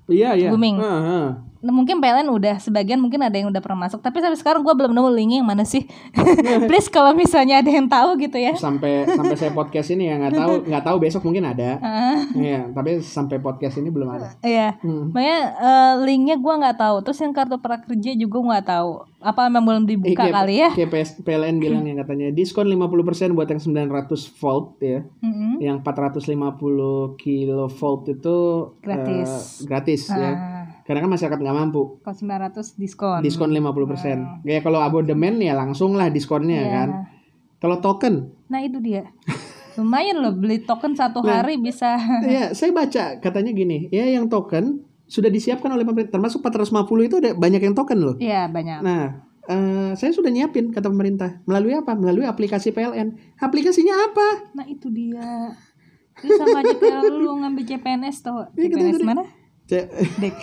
[0.06, 0.49] Iya, iya.
[0.53, 0.77] Booming.
[0.77, 1.01] Heeh.
[1.01, 1.27] Nah,
[1.65, 4.91] mungkin PLN udah sebagian mungkin ada yang udah pernah masuk tapi sampai sekarang gua belum
[4.91, 5.88] nemu linknya yang mana sih
[6.67, 10.34] please kalau misalnya ada yang tahu gitu ya Sampai sampai saya podcast ini ya nggak
[10.34, 11.80] tahu nggak tahu besok mungkin ada.
[11.80, 14.36] Ah, Iya, tapi sampai podcast ini belum ada.
[14.41, 15.10] iya Hmm.
[15.10, 19.63] makanya eh, linknya gua nggak tahu terus yang kartu prakerja juga nggak tahu apa memang
[19.63, 23.47] belum Eh, dibuka kayak- kali ya kayak PS PLN bilang yang katanya diskon 50% buat
[23.47, 24.99] yang 900 volt ya.
[25.21, 25.60] Mm-mm.
[25.60, 28.38] Yang 450 kilovolt itu
[28.80, 29.30] Gratis.
[29.62, 30.32] eh, gratis ya.
[30.84, 31.98] Karena kan masyarakat nggak mampu.
[32.00, 34.43] kalau 900 diskon Diskon 50%.
[34.43, 36.69] Kayak kalau abodemen ya langsung lah diskonnya Iya.
[36.69, 36.89] kan.
[37.58, 38.15] Kalau token
[38.46, 39.08] nah itu dia
[39.74, 41.39] lumayan loh beli token satu Nah.
[41.39, 46.41] hari bisa ya saya baca katanya gini, ya yang token sudah disiapkan oleh pemerintah termasuk
[46.41, 46.69] 450
[47.04, 48.15] itu ada banyak yang token loh.
[48.17, 49.04] Iya banyak Nah,
[49.43, 54.88] eh, saya sudah nyiapin kata pemerintah melalui apa melalui aplikasi PLN aplikasinya apa Nah itu
[54.88, 55.56] dia.
[56.15, 59.24] Itu sama aja kayak lu ngambil CPNS tau Iya, kita CPNS mana?
[59.73, 60.36] Dek.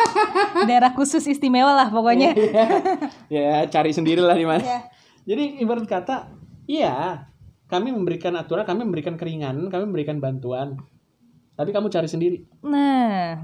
[0.68, 2.32] Daerah khusus istimewa lah pokoknya.
[3.28, 4.80] ya cari sendirilah di mana Ya.
[5.26, 6.32] jadi ibarat kata
[6.64, 7.26] iya
[7.66, 10.80] kami memberikan aturan kami memberikan keringanan kami memberikan bantuan
[11.54, 13.36] tapi kamu cari sendiri Nah,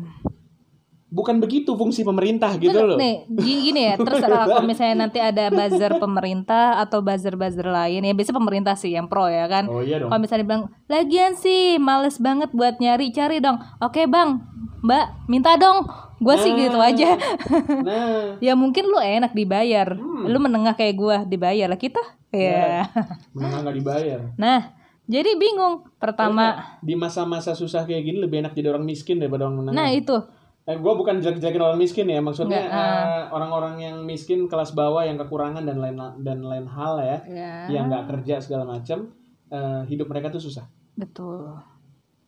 [1.07, 5.19] bukan begitu fungsi pemerintah gitu Nah, loh Nih, gi- gini ya, terus kalau misalnya nanti
[5.19, 9.65] ada buzzer pemerintah atau buzzer-buzzer lain ya biasanya pemerintah sih yang pro ya kan.
[9.67, 13.55] oh iya dong Kalau misalnya bilang, lagian sih males banget buat nyari, cari dong.
[13.79, 14.43] Oke bang,
[14.81, 15.87] mbak, minta dong.
[16.17, 17.13] Gue sih gitu aja.
[17.79, 19.93] nah ya mungkin lu enak dibayar.
[19.93, 20.25] Hmm.
[20.25, 22.01] Lu menengah kayak gua dibayar lah kita.
[22.29, 22.91] Ya.
[23.31, 25.87] menengah nggak dibayar Nah, jadi bingung.
[25.97, 29.89] Pertama, di masa-masa susah kayak gini lebih enak jadi orang miskin daripada orang menengah nah
[29.89, 30.17] itu.
[30.67, 32.75] Eh, gue bukan jelek-jelekin orang miskin ya, maksudnya ah.
[32.75, 37.71] eh, orang-orang yang miskin kelas bawah yang kekurangan dan lain dan lain hal ya, Ya,
[37.71, 39.15] yang nggak kerja segala macam,
[39.47, 40.67] eh, hidup mereka tuh susah.
[40.93, 41.55] betul.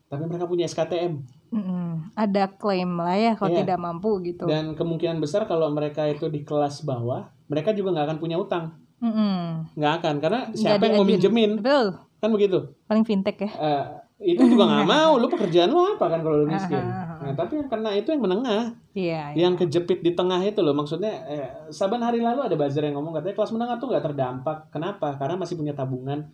[0.07, 2.13] Tapi mereka punya SKTM Mm-mm.
[2.13, 3.61] Ada klaim lah ya kalau Iya.
[3.61, 4.45] tidak mampu gitu.
[4.45, 8.73] dan kemungkinan besar kalau mereka itu di kelas bawah, mereka juga nggak akan punya utang,
[8.99, 9.67] Mm-mm.
[9.73, 11.97] nggak akan karena siapa yang mau minjemin, Betul.
[12.17, 12.71] kan begitu.
[12.85, 13.51] Paling fintech ya.
[13.51, 13.83] Eh,
[14.31, 16.85] itu juga nggak mau, lu pekerjaan lu apa kan kalau lu miskin.
[17.29, 19.31] Ah, Nah, tapi karena itu yang menengah, Iya.
[19.31, 19.39] iya.
[19.39, 23.13] yang kejepit di tengah itu loh maksudnya eh, saban hari lalu ada buzzer yang ngomong
[23.13, 26.25] katanya kelas menengah tuh nggak terdampak kenapa karena masih punya tabungan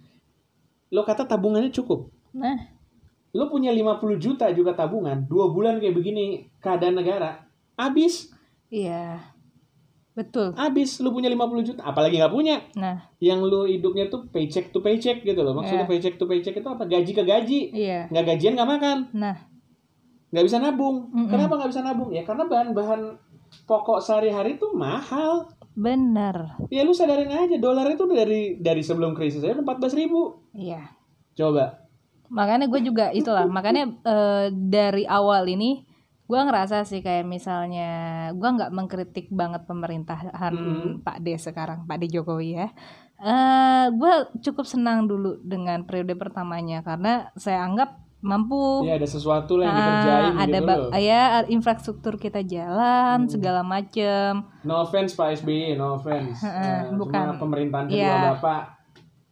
[0.87, 2.55] lo kata tabungannya cukup Nah,
[3.31, 6.23] lo punya 50 juta juga tabungan dua bulan kayak begini
[6.57, 7.43] keadaan negara
[7.75, 8.31] habis
[8.67, 9.19] iya.
[10.11, 10.55] Betul.
[10.55, 14.79] habis lo punya 50 juta apalagi nggak punya Nah, yang lo hidupnya tuh paycheck to
[14.79, 15.91] paycheck gitu loh maksudnya Iya.
[15.91, 18.07] paycheck to paycheck itu apa gaji ke gaji iya.
[18.07, 19.35] nggak gajian nggak makan Nah,
[20.35, 21.31] nggak bisa nabung Mm-mm.
[21.31, 23.15] kenapa nggak bisa nabung ya karena bahan-bahan
[23.63, 26.55] pokok sehari-hari tuh mahal benar.
[26.71, 30.47] Ya lu sadarin aja dolar itu dari dari sebelum krisis aja empat belas ribu.
[30.55, 30.87] Iya.
[31.35, 31.83] Coba.
[32.31, 33.43] Makanya gue juga itulah.
[33.43, 35.83] Makanya eh, dari awal ini
[36.25, 37.91] gue ngerasa sih kayak misalnya
[38.33, 41.03] gue nggak mengkritik banget pemerintahan Mm.
[41.05, 42.67] Pak D sekarang, Pak D Jokowi ya.
[43.19, 44.13] Eh gue
[44.47, 49.71] cukup senang dulu dengan periode pertamanya karena saya anggap mampu Ya ada sesuatu lah yang
[49.71, 50.89] Ah, dikerjain ada gitu loh.
[50.91, 53.29] ya infrastruktur kita jalan Hmm.
[53.29, 56.41] segala macem No offense Pak SBY, no offense.
[56.41, 57.21] Heeh, Eh, bukan.
[57.23, 58.33] Cuma pemerintahan kedua Iya.
[58.33, 58.61] Bapak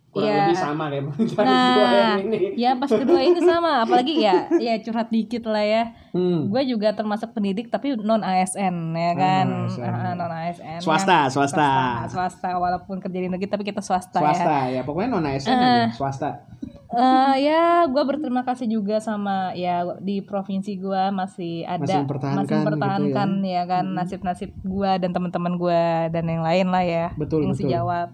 [0.07, 0.37] kurang Iya.
[0.45, 2.37] lebih sama kayak pemerintahan kedua nah yang ini.
[2.53, 6.53] ya pas kedua ini sama apalagi ya ya curhat dikit lah ya Hmm.
[6.53, 10.13] gue juga termasuk pendidik tapi non ASN ya kan non-ASN.
[10.13, 11.69] non ASN Swasta, swasta.
[12.05, 15.89] swasta walaupun kerja di negeri tapi kita swasta, ya Swasta ya, pokoknya non ASN aja,
[15.91, 16.45] swasta.
[16.93, 22.39] Eh, ya gue berterima kasih juga sama ya di provinsi gue masih ada Masih mempertahankan
[22.39, 23.61] masih mempertahankan gitu ya?
[23.63, 27.65] kan nasib-nasib gue dan teman-teman gue dan yang lain lah ya Betul, yang betul.
[27.65, 28.09] sejawat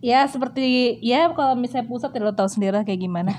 [0.00, 0.64] ya seperti
[0.98, 3.36] ya kalau misalnya pusat ya lo tahu sendiri lah kayak gimana.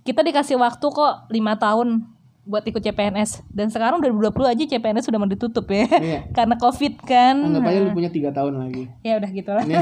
[0.00, 2.06] Kita dikasih waktu kok lima tahun
[2.44, 6.20] buat ikut CPNS dan sekarang 2020 aja CPNS sudah mau ditutup ya Iya.
[6.38, 7.34] karena covid kan.
[7.42, 8.86] Anggap aja lu punya tiga tahun lagi.
[9.02, 9.64] ya udah gitu lah.
[9.64, 9.76] Nih,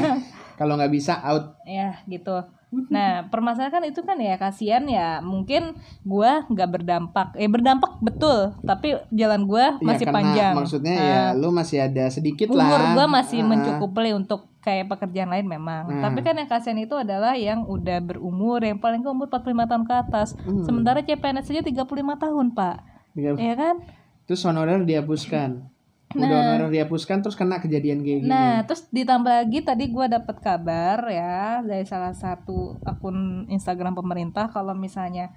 [0.56, 1.60] kalau nggak bisa out.
[1.62, 2.42] ya gitu
[2.86, 8.54] nah permasalahan kan itu kan ya kasihan ya mungkin gua nggak berdampak eh berdampak betul
[8.60, 12.60] tapi jalan gua Ya, masih karena panjang Maksudnya Nah, ya lu masih ada sedikit umur
[12.60, 12.92] lah.
[12.92, 13.46] gua masih Ah.
[13.46, 16.02] mencukupi untuk kayak pekerjaan lain memang Hmm.
[16.02, 19.84] tapi kan yang kasihan itu adalah yang udah berumur yang paling ke umur 45 tahun
[19.84, 20.62] ke atas Hmm.
[20.62, 21.86] sementara CPNS saja 35
[22.16, 22.76] tahun pak
[23.12, 23.76] Tiga- ya kan
[24.24, 25.70] Terus honorer dihapuskan.
[26.14, 28.30] Udah honorer dihapuskan terus kena kejadian kayak gini.
[28.30, 34.46] Nah, terus ditambah lagi tadi gua dapat kabar ya dari salah satu akun Instagram pemerintah
[34.48, 35.34] kalau misalnya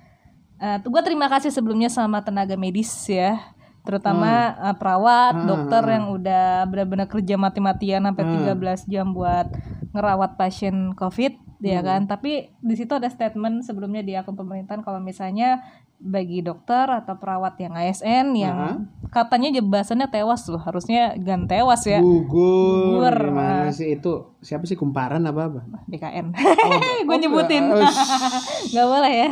[0.60, 3.40] eh tuh gue terima kasih sebelumnya sama tenaga medis ya,
[3.88, 8.60] terutama eh, perawat, Hmm, dokter hmm, yang udah benar-benar kerja mati-matian sampai Hmm.
[8.60, 9.48] 13 jam buat
[9.96, 12.08] ngerawat pasien COVID ya kan.
[12.08, 15.64] Tapi di situ ada statement sebelumnya di akun pemerintahan kalau misalnya
[16.00, 22.00] bagi dokter atau perawat yang ASN yang katanya jebasannya tewas loh, harusnya gan tewas ya.
[22.00, 23.04] Gugur.
[23.04, 23.18] Gugur.
[23.36, 24.39] Gimana sih itu?
[24.40, 25.62] Siapa sih kumparan apa apa?
[25.92, 26.32] BKN.
[26.32, 26.80] Oh,
[27.12, 27.76] gue nyebutin.
[27.76, 27.84] oh,
[28.74, 29.30] Gak boleh ya.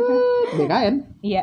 [0.58, 0.94] BKN.
[1.20, 1.42] Iya.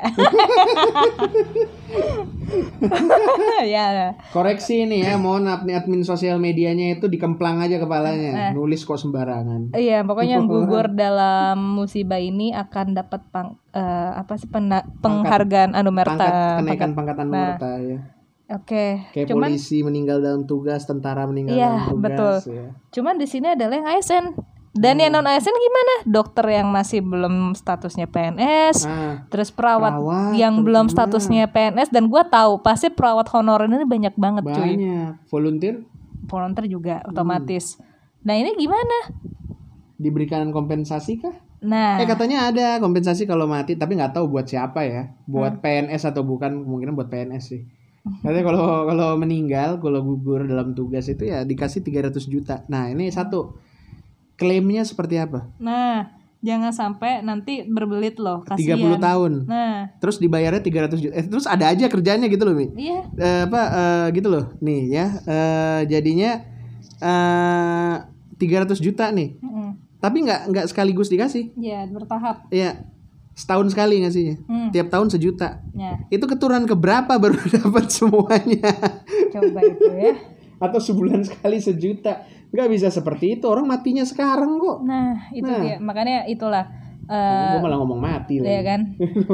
[3.62, 4.18] ya.
[4.34, 8.50] Koreksi nih ya, mohon admin sosial medianya itu dikemplang aja kepalanya.
[8.58, 9.78] Nulis kok sembarangan.
[9.78, 16.18] Iya, pokoknya yang gugur dalam musibah ini akan dapat pang, eh, apa sih penghargaan Anumerta.
[16.18, 17.38] Pangkat kenaikan Pangkat- pangkatan Nah.
[17.54, 18.15] Anumerta ya.
[18.48, 19.02] Oke.
[19.10, 22.36] Kayak Cuman polisi meninggal dalam tugas, tentara meninggal Iya, dalam tugas betul.
[22.54, 22.68] ya.
[22.92, 24.26] cuman di sini adalah yang ASN.
[24.72, 25.24] Dan yang Hmm.
[25.24, 25.94] non ASN gimana?
[26.06, 32.06] Dokter yang masih belum statusnya PNS, Nah, terus perawat, Perawat, yang belum statusnya PNS dan
[32.06, 34.76] gua tahu pasti perawat honorer ini banyak banget cuy.
[34.76, 35.12] banyak.
[35.26, 35.76] Volunteer?
[36.26, 37.14] volunteer juga Hmm.
[37.14, 37.80] otomatis.
[38.20, 39.14] Nah ini gimana?
[39.96, 41.38] Diberikan kompensasi kah?
[41.62, 45.14] Nah, Eh katanya ada kompensasi kalau mati, tapi nggak tahu buat siapa ya.
[45.24, 46.62] Buat PNS atau bukan?
[46.62, 47.62] Kemungkinan buat PNS sih.
[48.06, 52.62] Katanya kalau kalau meninggal, kalau gugur dalam tugas itu ya dikasih 300 juta.
[52.70, 53.58] Nah ini satu
[54.38, 55.48] klaimnya seperti apa?
[55.58, 56.12] nah
[56.46, 59.02] jangan sampai nanti berbelit loh, 30 kasihan.
[59.02, 59.34] tahun.
[59.50, 61.14] Nah, Terus dibayarnya 300 juta.
[61.18, 62.70] Eh, terus ada aja kerjanya gitu loh, Mi.
[62.78, 63.02] iya.
[63.18, 64.54] Eh, apa eh, gitu loh.
[64.62, 66.46] Nih ya, eh, jadinya
[67.02, 67.96] eh
[68.38, 69.42] 300 juta nih.
[69.42, 69.82] Mm-mm.
[69.98, 71.50] Tapi nggak nggak sekaligus dikasih.
[71.58, 72.46] Ya bertahap.
[72.54, 72.94] Iya.
[73.36, 74.36] Setahun sekali ngasihnya.
[74.42, 74.70] Hmm.
[74.72, 75.60] Tiap tahun sejuta.
[75.72, 78.72] Ya, Itu keturunan keberapa baru dapat semuanya?
[79.30, 80.14] coba itu ya.
[80.56, 82.24] Atau sebulan sekali sejuta?
[82.50, 83.46] Nggak bisa seperti itu.
[83.46, 84.80] Orang matinya sekarang kok.
[84.82, 85.60] Nah, itu Nah.
[85.60, 85.76] dia.
[85.78, 86.64] Makanya itulah
[87.06, 88.64] eh Gue malah ngomong mati ya lagi.
[88.66, 88.82] kan.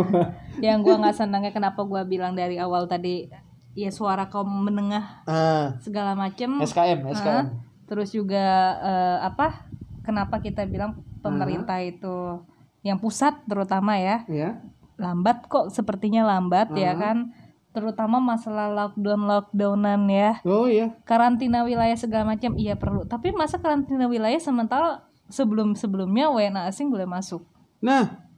[0.65, 3.29] Yang gua nggak senangnya kenapa gua bilang dari awal tadi
[3.71, 7.45] ya suara kaum menengah Ah, segala macem SKM, Ah, SKM.
[7.85, 8.43] terus juga
[8.77, 9.69] eh, apa?
[10.01, 12.41] Kenapa kita bilang pemerintah itu
[12.81, 14.61] yang pusat terutama ya Ya.
[14.97, 17.29] lambat kok sepertinya lambat ya kan
[17.71, 20.91] terutama masalah lockdown lockdownan ya Oh iya.
[21.07, 26.91] karantina wilayah segala macam iya perlu tapi masa karantina wilayah sementara sebelum sebelumnya WNA asing
[26.91, 27.41] boleh masuk
[27.81, 28.29] Nah,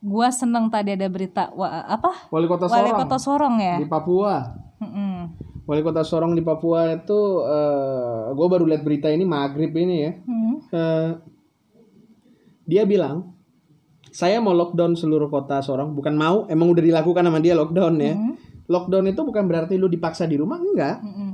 [0.00, 3.84] gua seneng tadi ada berita wa, apa wali kota wali Sorong kota Sorong ya di
[3.84, 4.56] Papua.
[4.80, 5.34] Mm-mm.
[5.68, 7.20] Wali kota Sorong di Papua itu,
[8.32, 10.12] gue baru lihat berita ini maghrib ini ya.
[10.24, 10.56] Hmm.
[10.72, 11.10] Eh,
[12.64, 13.36] dia bilang,
[14.10, 15.92] saya mau lockdown seluruh kota Sorong.
[15.92, 18.14] Bukan mau, emang udah dilakukan sama dia lockdown ya.
[18.14, 18.34] Hmm.
[18.68, 21.00] Lockdown itu bukan berarti lu dipaksa di rumah, enggak.
[21.00, 21.30] Mm-mm.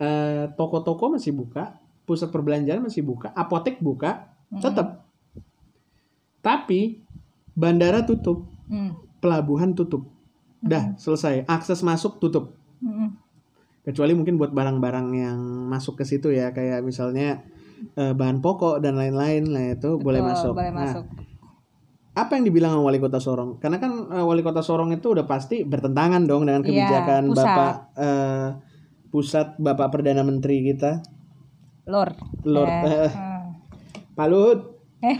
[0.00, 5.06] Eh, toko-toko masih buka, pusat perbelanjaan masih buka, apotek buka, tetap.
[6.40, 7.04] Tapi
[7.52, 8.96] bandara tutup, Mm.
[9.20, 10.08] pelabuhan tutup.
[10.58, 11.44] Dah, selesai.
[11.46, 12.56] Akses masuk tutup.
[12.80, 13.12] Mm-mm.
[13.80, 17.40] kecuali mungkin buat barang-barang yang masuk ke situ ya kayak misalnya
[17.96, 20.52] eh, bahan pokok dan lain-lain lah itu boleh Betul, masuk.
[20.52, 21.04] boleh Nah, masuk
[22.10, 23.58] apa yang dibilang sama wali kota Sorong?
[23.58, 27.46] Karena kan eh, wali kota Sorong itu udah pasti bertentangan dong dengan Iya, kebijakan pusat.
[27.46, 28.48] bapak eh,
[29.08, 31.02] pusat bapak perdana menteri kita,
[31.84, 33.42] Lord Lord Eh, hmm.
[34.12, 34.60] Pak Luhut.
[35.00, 35.18] eh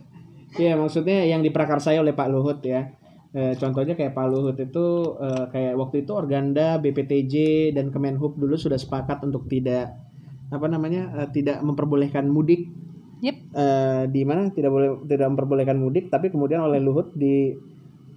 [0.60, 2.92] Iya maksudnya yang diprakarsai oleh Pak Luhut ya.
[3.32, 7.34] Eh, contohnya kayak Pak Luhut itu eh, kayak waktu itu Organda, BPTJ
[7.72, 9.96] dan Kemenhub dulu sudah sepakat untuk tidak
[10.48, 12.68] apa namanya tidak memperbolehkan mudik
[13.22, 17.54] yep eh, di mana tidak boleh tidak memperbolehkan mudik tapi kemudian oleh Luhut di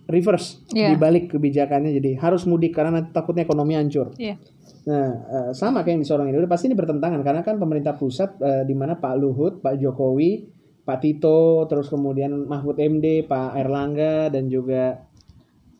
[0.05, 0.93] reverse Iya.
[0.93, 4.13] dibalik kebijakannya jadi harus mudik karena nanti takutnya ekonomi hancur.
[4.19, 4.37] iya
[4.85, 8.63] Nah, eh, sama kayak yang di Sorong pasti ini bertentangan karena kan pemerintah pusat eh,
[8.69, 10.45] di mana Pak Luhut, Pak Jokowi,
[10.85, 15.01] Pak Tito, terus kemudian Mahfud MD, Pak Erlangga dan juga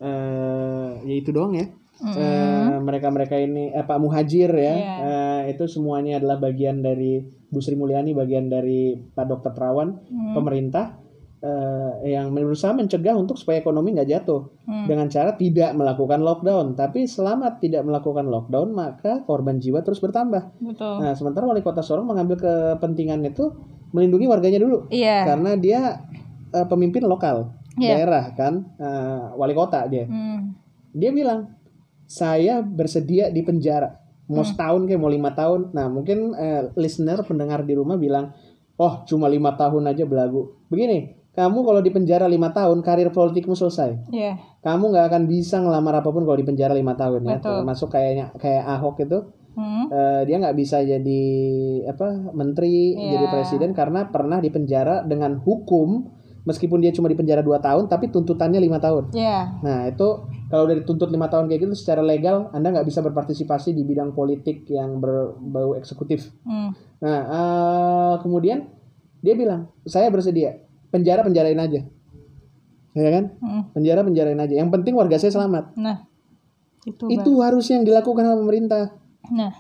[0.02, 1.70] eh ya itu doang ya.
[1.98, 4.74] Eh, mereka-mereka ini eh, Pak Muhajir ya.
[4.74, 4.96] Iya.
[5.00, 9.52] eh, itu semuanya adalah bagian dari Bu Sri Mulyani, bagian dari Pak Dr.
[9.52, 9.96] Terawan,
[10.34, 11.00] pemerintah
[11.38, 14.90] eh, yang berusaha mencegah untuk supaya ekonomi nggak jatuh Hmm.
[14.90, 16.74] dengan cara tidak melakukan lockdown.
[16.74, 20.58] Tapi selama tidak melakukan lockdown, maka korban jiwa terus bertambah.
[20.60, 23.54] betul Nah, sementara wali kota Sorong mengambil kepentingan itu
[23.92, 25.80] melindungi warganya dulu, iya karena dia
[26.50, 27.94] eh, pemimpin lokal Iya.
[27.94, 30.08] daerah kan, eh, wali kota dia.
[30.08, 30.56] Hmm.
[30.92, 31.52] Dia bilang,
[32.06, 34.48] saya bersedia di penjara, mau Hmm.
[34.48, 35.74] setahun kayak mau lima tahun.
[35.74, 38.34] Nah, mungkin eh, listener pendengar di rumah bilang,
[38.76, 40.54] oh cuma lima tahun aja belagu.
[40.68, 45.60] Begini, kamu kalau di penjara lima tahun, karir politikmu selesai iya kamu nggak akan bisa
[45.60, 49.20] ngelamar apa pun kalau di penjara lima tahun ya termasuk kayaknya kayak Ahok itu
[49.56, 49.88] Hmm.
[49.88, 51.24] eh, dia nggak bisa jadi
[51.88, 53.12] apa menteri Iya.
[53.14, 56.08] jadi presiden karena pernah di penjara dengan hukum
[56.46, 59.12] meskipun dia cuma di penjara 2 tahun tapi tuntutannya lima tahun.
[59.12, 59.60] Iya.
[59.66, 63.74] Nah itu kalau udah dituntut lima tahun kayak gitu secara legal anda nggak bisa berpartisipasi
[63.74, 66.30] di bidang politik yang berbau eksekutif.
[66.46, 66.72] Hmm.
[67.02, 68.72] nah eh, kemudian
[69.20, 70.62] dia bilang saya bersedia.
[70.94, 71.82] Penjara penjarain aja.
[72.96, 73.36] Ya kan?
[73.42, 73.64] Hmm.
[73.74, 74.56] penjara penjarain aja.
[74.56, 75.76] Yang penting warga saya selamat.
[75.76, 76.06] Nah
[76.86, 78.84] itu itu harusnya yang dilakukan oleh pemerintah.
[79.26, 79.34] Bang.
[79.34, 79.54] nah.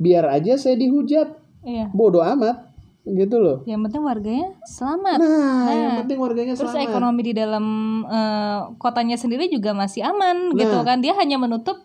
[0.00, 1.36] Biar aja saya dihujat.
[1.68, 1.92] Iya.
[1.92, 2.67] Bodoh amat
[3.04, 7.64] gitu loh yang penting warganya selamat nah, yang penting warganya Terus selamat ekonomi di dalam
[8.04, 10.84] eh, kotanya sendiri juga masih aman gitu Nah.
[10.84, 10.98] kan.
[10.98, 11.78] Dia hanya menutup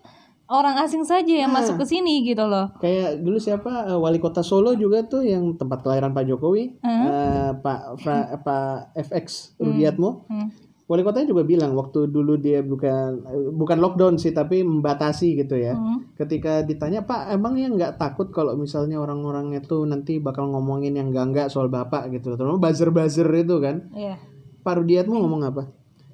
[0.45, 1.61] orang asing saja yang Nah.
[1.61, 2.75] masuk ke sini gitu loh.
[2.77, 7.51] kayak dulu siapa eh, wali kota Solo juga tuh yang tempat kelahiran Pak Jokowi eh,
[7.55, 10.51] Pak Fra- Pak FX Rudiatmo Hmm.
[10.83, 15.73] Wali kotanya juga bilang waktu dulu dia bukan bukan lockdown sih tapi membatasi gitu ya
[15.73, 16.11] Hmm.
[16.13, 21.25] ketika ditanya Pak emangnya nggak takut kalau misalnya orang-orang itu nanti bakal ngomongin yang enggak
[21.25, 24.19] enggak soal bapak gitu terutama buzzer buzzer itu kan Iya.
[24.59, 25.63] Pak Rudiatmo ngomong apa?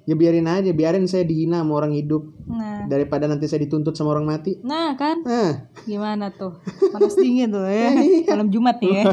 [0.08, 4.10] Ya biarin aja, biarin saya dihina sama orang hidup Nah, daripada nanti saya dituntut sama
[4.10, 4.58] orang mati.
[4.60, 6.58] nah kan Nah, gimana tuh?
[6.90, 7.94] Panas dingin tuh ya.
[8.32, 9.06] Malam Jumat ya.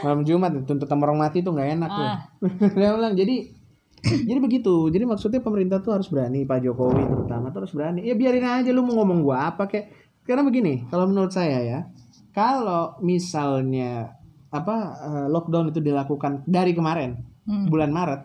[0.00, 2.06] Malam Jumat dituntut sama orang mati tuh nggak enak tuh.
[2.06, 2.18] Ah.
[2.76, 3.36] Dia bilang jadi
[4.02, 4.90] jadi begitu.
[4.90, 8.02] Jadi maksudnya pemerintah tuh harus berani, Pak Jokowi terutama tuh harus berani.
[8.02, 9.86] Ya biarin aja lu mau ngomong gua apa kayak
[10.22, 11.78] karena begini, kalau menurut saya ya,
[12.30, 14.14] kalau misalnya
[14.48, 17.66] apa eh, lockdown itu dilakukan dari kemarin Hmm.
[17.66, 18.22] bulan Maret,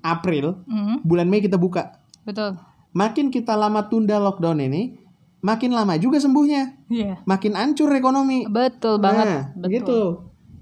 [0.00, 1.98] April, Hmm, bulan Mei kita buka.
[2.22, 2.54] betul.
[2.94, 4.94] Makin kita lama tunda lockdown ini,
[5.40, 6.86] makin lama juga sembuhnya.
[6.86, 7.26] Iya.
[7.26, 8.46] Makin hancur ekonomi.
[8.46, 9.26] Betul banget.
[9.26, 9.70] Nah, betul.
[9.74, 9.98] gitu.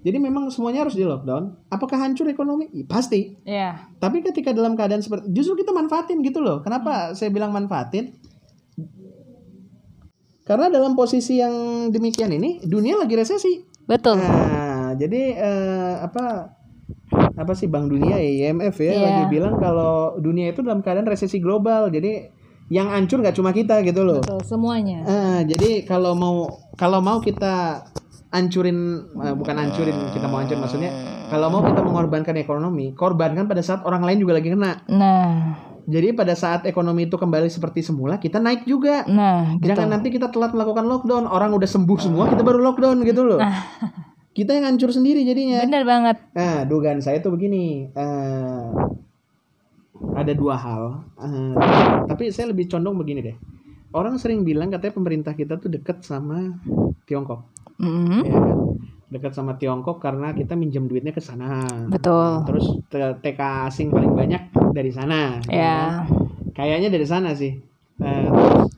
[0.00, 1.68] Jadi memang semuanya harus di lockdown.
[1.68, 2.72] Apakah hancur ekonomi?
[2.72, 3.36] Ih, pasti.
[3.44, 3.92] Iya.
[4.00, 6.64] Tapi ketika dalam keadaan seperti justru kita manfaatin gitu loh.
[6.64, 8.16] Kenapa saya bilang manfaatin?
[10.42, 11.52] Karena dalam posisi yang
[11.92, 13.60] demikian ini dunia lagi resesi.
[13.86, 14.18] Betul.
[14.18, 16.56] Nah, jadi eh, apa
[17.10, 19.00] apa sih Bank Dunia ya, IMF ya Iya.
[19.04, 21.92] lagi bilang kalau dunia itu dalam keadaan resesi global.
[21.92, 22.26] Jadi
[22.70, 24.22] yang hancur nggak cuma kita gitu loh.
[24.22, 25.02] Betul semuanya.
[25.06, 27.84] Ah, jadi kalau mau kalau mau kita
[28.30, 30.90] ancurin eh, bukan ancurin kita mau hancur maksudnya
[31.30, 34.82] kalau mau kita mengorbankan ekonomi korbankan pada saat orang lain juga lagi kena.
[34.86, 35.30] Nah,
[35.90, 39.02] jadi pada saat ekonomi itu kembali seperti semula kita naik juga.
[39.10, 39.74] Nah, gitu.
[39.74, 43.42] jangan nanti kita telat melakukan lockdown orang udah sembuh semua kita baru lockdown gitu loh.
[44.30, 45.66] Kita yang hancur sendiri jadinya.
[45.66, 46.16] Bener banget.
[46.38, 48.62] nah dugaan saya tuh begini eh,
[50.14, 50.82] ada dua hal
[51.18, 51.54] Eh,
[52.06, 53.36] tapi saya lebih condong begini deh.
[53.90, 56.54] Orang sering bilang katanya pemerintah kita tuh deket sama
[57.10, 58.58] Tiongkok Mm, ya kan?
[59.10, 61.66] dekat sama Tiongkok karena kita minjem duitnya ke sana.
[61.90, 62.46] Betul.
[62.46, 62.66] Terus
[63.18, 65.42] TK asing paling banyak dari sana.
[65.50, 66.06] Ya.
[66.54, 67.58] Kayaknya dari sana sih.
[68.00, 68.70] Eh, terus,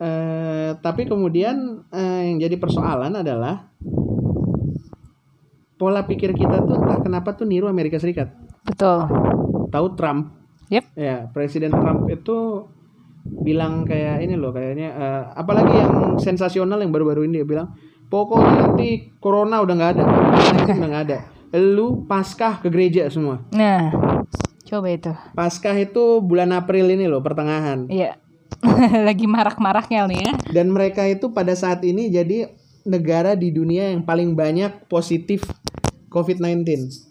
[0.00, 3.68] eh, tapi kemudian eh, yang jadi persoalan adalah
[5.76, 8.32] pola pikir kita tuh entah kenapa tuh niru Amerika Serikat.
[8.64, 9.04] Betul.
[9.68, 10.32] Tahu Trump?
[10.72, 10.84] Yep.
[10.96, 12.64] Ya, Presiden Trump itu
[13.24, 17.68] bilang kayak ini loh kayaknya eh, apalagi yang sensasional yang baru-baru ini dia bilang
[18.14, 18.88] pokoknya nanti
[19.18, 21.18] corona udah nggak ada COVID-19 udah nggak ada
[21.52, 23.90] lu paskah ke gereja semua Nah,
[24.64, 25.10] coba itu.
[25.32, 28.14] paskah itu bulan April ini loh pertengahan Iya.
[29.08, 30.32] Lagi marak-maraknya nih ya.
[30.48, 32.54] dan mereka itu pada saat ini jadi
[32.84, 35.42] negara di dunia yang paling banyak positif
[36.08, 36.62] COVID-19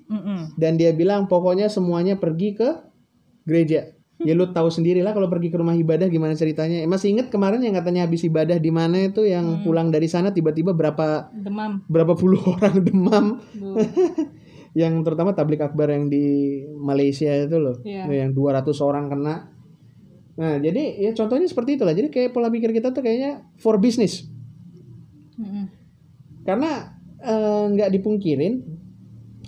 [0.08, 0.40] Mm-mm.
[0.56, 2.70] dan dia bilang pokoknya semuanya pergi ke
[3.44, 3.92] gereja
[4.24, 6.80] ya lu tahu sendiri lah kalau pergi ke rumah ibadah gimana ceritanya.
[6.80, 10.30] Eh, masih inget kemarin yang katanya habis ibadah di mana itu yang pulang dari sana
[10.30, 11.84] tiba-tiba berapa Demam.
[11.86, 13.26] berapa puluh orang demam.
[14.74, 16.26] Yang terutama tablik akbar yang di
[16.74, 18.10] Malaysia itu loh Iya.
[18.10, 19.54] yang 200 orang kena.
[20.34, 21.94] Nah jadi ya contohnya seperti itulah.
[21.94, 24.26] Jadi kayak pola pikir kita tuh kayaknya for business.
[25.34, 25.66] Mm-mm.
[26.42, 28.66] karena eh, nggak dipungkirin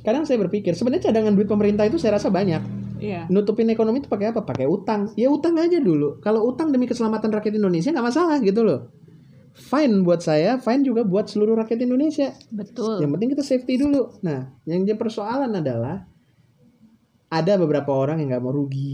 [0.01, 2.61] kadang saya berpikir sebenarnya cadangan duit pemerintah itu saya rasa banyak
[2.99, 3.27] Iya.
[3.27, 4.41] nutupin ekonomi itu pakai apa?
[4.45, 5.11] Pakai utang.
[5.19, 6.19] Ya utang aja dulu.
[6.23, 8.91] Kalau utang demi keselamatan rakyat Indonesia nggak masalah gitu loh.
[9.55, 12.35] Fine buat saya, fine juga buat seluruh rakyat Indonesia.
[12.51, 12.99] Betul.
[12.99, 14.19] Yang penting kita safety dulu.
[14.19, 16.03] Nah, yang jadi persoalan adalah
[17.25, 18.93] ada beberapa orang yang nggak mau rugi.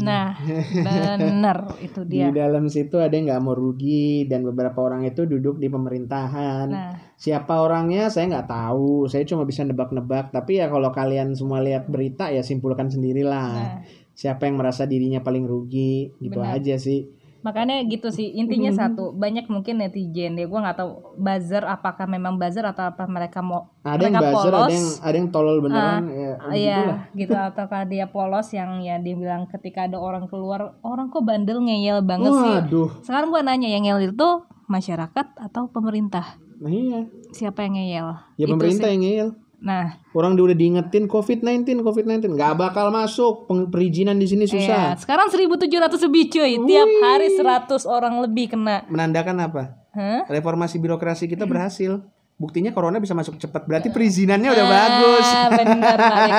[0.00, 0.38] Nah,
[1.18, 2.30] bener itu Di dia.
[2.30, 6.66] dalam situ ada yang nggak mau rugi dan beberapa orang itu duduk di pemerintahan.
[6.70, 9.06] Nah, Siapa orangnya saya nggak tahu.
[9.06, 10.34] Saya cuma bisa nebak-nebak.
[10.34, 13.50] Tapi ya kalau kalian semua lihat berita ya simpulkan sendirilah.
[13.54, 13.78] nah.
[14.12, 16.60] Siapa yang merasa dirinya paling rugi gitu Benar.
[16.60, 17.08] aja sih.
[17.42, 18.78] Makanya gitu sih intinya Hmm.
[18.78, 23.38] satu banyak mungkin netizen deh gue nggak tahu buzzer apakah memang buzzer atau apa mereka
[23.38, 26.32] mau Ada yang mereka buzzer, polos ada yang ada yang tolol beneran ya.
[26.38, 27.00] Ah, iya gitulah.
[27.20, 31.58] gitu ataukah dia polos yang ya dia bilang ketika ada orang keluar orang kok bandel
[31.58, 32.88] ngeyel banget sih Waduh.
[33.02, 34.28] sekarang gue nanya yang ngeyel itu
[34.66, 37.00] masyarakat atau pemerintah Nah iya.
[37.28, 38.92] siapa yang ngeyel Ya Itu pemerintah sih.
[38.92, 39.28] yang ngeyel.
[39.62, 43.48] Nah Orang dia udah diingetin COVID-19, COVID-19 nggak bakal masuk.
[43.72, 44.52] Perizinan di sini iya.
[44.52, 44.82] susah.
[45.00, 49.62] sekarang 1700 lebih cuy tiap hari 100 orang lebih kena Menandakan apa?
[49.96, 50.28] Hah?
[50.28, 52.04] Reformasi birokrasi kita berhasil.
[52.36, 53.64] Buktinya corona bisa masuk cepat.
[53.70, 55.26] Berarti perizinannya udah bagus.
[55.30, 56.32] Ah, balik lagi.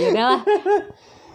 [0.00, 0.40] Ya udahlah.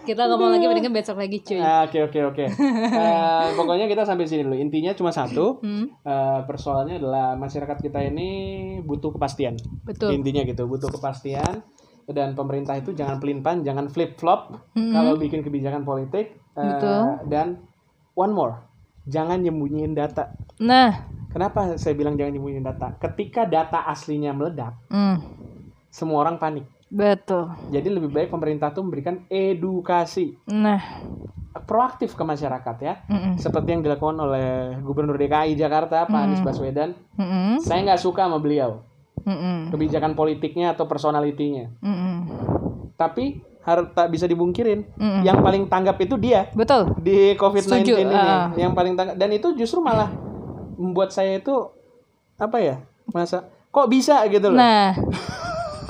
[0.00, 1.56] Kita ngomong lagi mendingan besok lagi cuy.
[1.56, 2.44] Ah, Oke oke oke.
[2.48, 4.56] Eh, Pokoknya kita sampai sini dulu.
[4.56, 5.60] Intinya cuma satu.
[5.60, 8.28] Hmm, Eh, persoalannya adalah masyarakat kita ini
[8.80, 9.54] butuh kepastian.
[9.82, 10.10] betul.
[10.10, 11.62] Intinya gitu, butuh kepastian
[12.06, 14.90] dan pemerintah itu jangan pelin-pelan, jangan flip-flop Mm-mm.
[14.90, 16.40] kalau bikin kebijakan politik.
[16.52, 17.22] Betul.
[17.26, 17.62] Dan
[18.12, 18.54] one more,
[19.04, 20.34] jangan nyembunyiin data.
[20.58, 22.98] Nah, Kenapa saya bilang jangan nyembunyiin data?
[22.98, 25.14] Ketika data aslinya meledak, hmm,
[25.86, 26.66] semua orang panik.
[26.90, 27.54] Betul.
[27.68, 30.82] Jadi lebih baik pemerintah tuh memberikan edukasi Nah,
[31.62, 32.94] proaktif ke masyarakat ya.
[33.06, 34.46] mm-mm, Seperti yang dilakukan oleh
[34.80, 36.98] Gubernur DKI Jakarta Pak Anies Baswedan.
[37.14, 38.82] mm-mm, Saya nggak suka sama beliau
[39.20, 41.70] mm-mm, kebijakan politiknya atau personalitinya.
[41.78, 42.16] mm-mm.
[42.94, 44.88] Tapi harus tak bisa dibungkirin.
[44.92, 45.22] Mm-mm.
[45.22, 46.96] Yang paling tanggap itu dia Betul.
[46.96, 48.14] di COVID-19 Setuju, ini.
[48.14, 48.50] ah.
[48.52, 50.10] Yang paling tanggap dan itu justru malah
[50.74, 51.54] membuat saya itu
[52.34, 52.76] apa ya?
[53.06, 54.58] Masa kok bisa gitu loh.
[54.58, 54.96] Nah,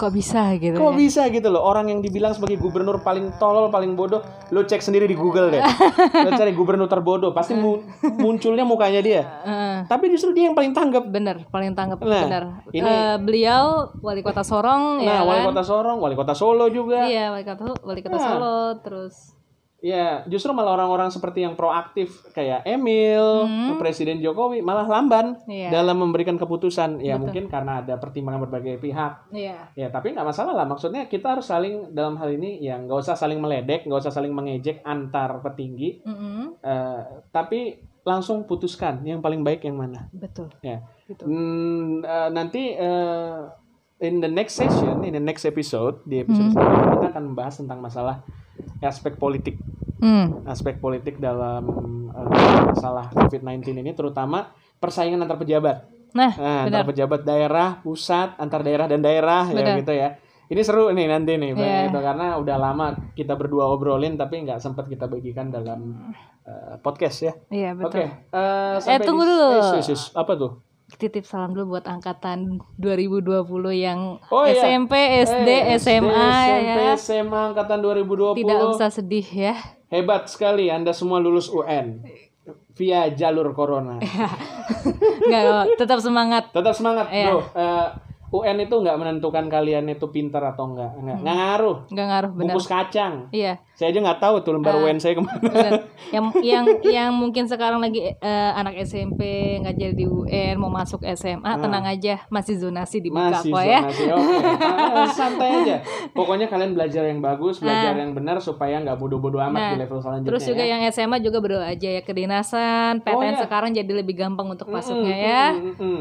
[0.01, 0.97] kok bisa gitu Kok ya?
[0.97, 5.05] bisa gitu loh orang yang dibilang sebagai gubernur paling tolol paling bodoh lo cek sendiri
[5.05, 5.61] di Google deh
[6.25, 7.85] lo cari gubernur terbodoh pasti mu-
[8.17, 9.77] munculnya mukanya dia Heeh.
[9.85, 12.45] tapi justru dia yang paling tanggap bener, paling tanggap Nah, bener.
[12.71, 13.67] ini- Eh, beliau
[13.99, 15.49] wali kota Sorong nah ya wali kan?
[15.51, 18.25] kota Sorong wali kota Solo juga Iya, wali kota wali kota Nah.
[18.27, 19.37] Solo terus
[19.81, 25.49] ya justru malah orang-orang seperti yang proaktif kayak Emil Presiden Jokowi malah lamban Hmm.
[25.51, 25.69] Iya.
[25.73, 29.73] dalam memberikan keputusan ya mungkin karena ada pertimbangan berbagai pihak iya.
[29.73, 30.65] Ya tapi nggak masalah lah.
[30.65, 34.31] Maksudnya kita harus saling dalam hal ini ya nggak usah saling meledek, nggak usah saling
[34.31, 36.05] mengejek antar petinggi.
[36.05, 36.61] Mm-mm.
[36.61, 37.01] eh,
[37.31, 40.09] tapi langsung putuskan yang paling baik yang mana.
[40.11, 40.49] Betul.
[40.61, 40.85] Ya.
[41.05, 41.25] Gitu.
[41.25, 43.39] Hmm, eh, nanti eh,
[44.01, 46.25] in the next session, in the next episode di Hmm.
[46.27, 48.17] episode selanjutnya kita akan membahas tentang masalah
[48.81, 49.57] aspek politik,
[49.99, 50.45] Hmm.
[50.45, 51.65] aspek politik dalam
[52.11, 52.27] eh,
[52.67, 55.77] masalah COVID-19 ini, terutama persaingan antar pejabat.
[56.11, 56.83] Nah, Nah, benar.
[56.83, 59.77] antar pejabat daerah, pusat, antar daerah dan daerah ya Benar.
[59.79, 60.09] gitu ya.
[60.47, 61.87] Ini seru nih nanti nih, Iya.
[61.87, 67.19] gitu, karena udah lama kita berdua obrolin tapi nggak sempat kita bagikan dalam eh, podcast
[67.23, 67.33] ya.
[67.47, 68.01] Iya, Oke, betul.
[68.35, 69.49] eh, sampai tunggu dulu.
[69.55, 70.03] eh, sus, sus.
[70.11, 70.59] apa tuh?
[70.91, 74.59] Titip salam dulu buat angkatan 2020 yang Oh, iya.
[74.59, 76.93] SMP, SD, Eh, SMA SMP, ya.
[76.95, 78.37] SMA angkatan 2020.
[78.37, 79.55] Tidak usah sedih ya.
[79.87, 82.03] Hebat sekali Anda semua lulus UN
[82.73, 83.99] via jalur corona.
[85.23, 86.51] Enggak, tetap semangat.
[86.51, 87.27] Tetap semangat, Iya.
[87.29, 87.39] Bro.
[87.53, 87.87] Eh,
[88.31, 90.95] UN itu nggak menentukan kalian itu pintar atau enggak.
[90.95, 91.77] Enggak, nggak ngaruh.
[91.87, 92.45] Enggak ngaruh benar.
[92.49, 93.15] Bungkus kacang.
[93.29, 93.59] Iya.
[93.73, 94.85] Saya aja nggak tahu tuh lembar Ah.
[94.85, 95.41] UN saya ke mana.
[95.41, 95.73] Benar.
[96.11, 99.21] yang yang yang mungkin sekarang lagi eh, anak SMP
[99.59, 103.31] nggak jadi UN mau masuk SMA tenang aja masih zonasi dibuka Ah.
[103.37, 104.05] Masih kok ya zonasi.
[104.07, 104.37] Oke.
[104.95, 105.77] Ah, santai aja.
[106.17, 108.01] Pokoknya kalian belajar yang bagus, belajar Ah.
[108.01, 110.29] yang benar supaya nggak bodoh-bodoh amat Nah, di level selanjutnya.
[110.29, 110.71] terus juga ya.
[110.73, 113.41] yang SMA juga berdoa aja ya kedinasan PTN Oh, iya.
[113.41, 116.01] sekarang jadi lebih gampang untuk masuknya ya mm-mm, mm-mm.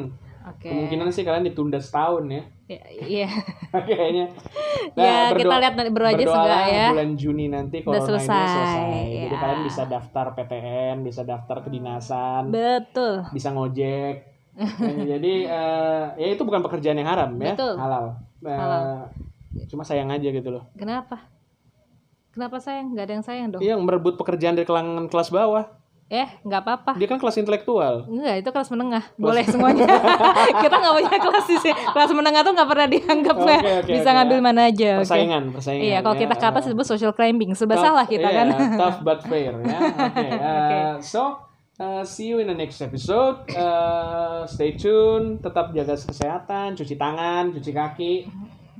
[0.49, 2.43] Oke Kemungkinan sih kalian ditunda setahun ya.
[2.67, 3.29] Ya, iya
[3.87, 4.25] Kayaknya.
[4.93, 6.87] Ya, kita lihat nanti berdoa aja semoga ya.
[6.93, 8.83] Bulan Juni nanti ini selesai, selesai.
[9.25, 9.39] Jadi ya.
[9.39, 14.15] kalian bisa daftar PTN, bisa daftar kedinasan, betul bisa ngojek.
[14.59, 17.79] Eh, Jadi eh, ya itu bukan pekerjaan yang haram ya, Betul.
[17.79, 18.05] halal.
[18.39, 18.83] Eh, Halal.
[19.65, 20.67] Cuma sayang aja gitu loh.
[20.73, 21.31] kenapa
[22.29, 25.65] kenapa sayang nggak ada yang sayang dong Iya, merebut pekerjaan dari kalangan kelas bawah.
[26.09, 28.09] Eh nggak apa-apa Dia kan kelas intelektual.
[28.09, 29.03] Enggak, itu kelas menengah.
[29.13, 29.85] Boleh semuanya.
[30.65, 31.73] kita nggak punya kelas di sini.
[31.77, 33.59] Kelas menengah tuh nggak pernah dianggap Oke, ya.
[33.61, 34.15] oke, Bisa oke.
[34.17, 34.91] ngambil mana aja.
[35.05, 35.85] Persaingan, persaingan.
[35.85, 36.21] Iya, kalau ya.
[36.25, 37.53] kita ke atas disebut social climbing.
[37.53, 38.47] Serba salah kita iya, kan.
[38.73, 39.79] tough but fair ya.
[40.09, 40.27] Oke.
[40.33, 41.37] uh, so
[41.77, 43.45] uh, see you in the next episode.
[43.53, 48.13] Uh, stay tune, tetap jaga kesehatan, cuci tangan, cuci kaki,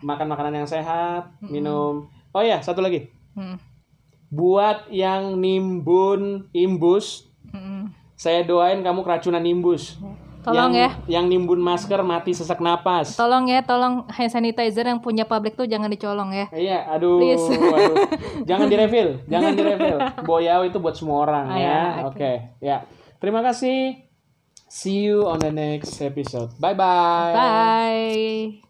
[0.01, 2.09] makan makanan yang sehat, minum.
[2.33, 3.05] Oh ya, satu lagi.
[3.37, 3.68] Hmm.
[4.29, 7.89] Buat yang nimbun imbus, Mm-mm.
[8.13, 9.97] saya doain kamu keracunan imbus.
[10.39, 11.19] Tolong yang, ya.
[11.19, 13.19] Yang nimbun masker mati sesak napas.
[13.19, 16.47] Tolong ya, tolong hand sanitizer yang punya pabrik tuh jangan dicolong ya.
[16.49, 17.43] Iya, aduh, Please.
[17.59, 17.95] aduh.
[18.47, 19.97] jangan direfill, jangan direfill.
[20.23, 21.67] Boyau itu buat semua orang Ah, ya.
[21.67, 22.31] ya, Oke,
[22.63, 22.77] ya.
[23.19, 24.07] Terima kasih.
[24.69, 26.53] See you on the next episode.
[26.55, 27.33] Bye bye.
[27.35, 28.68] Bye.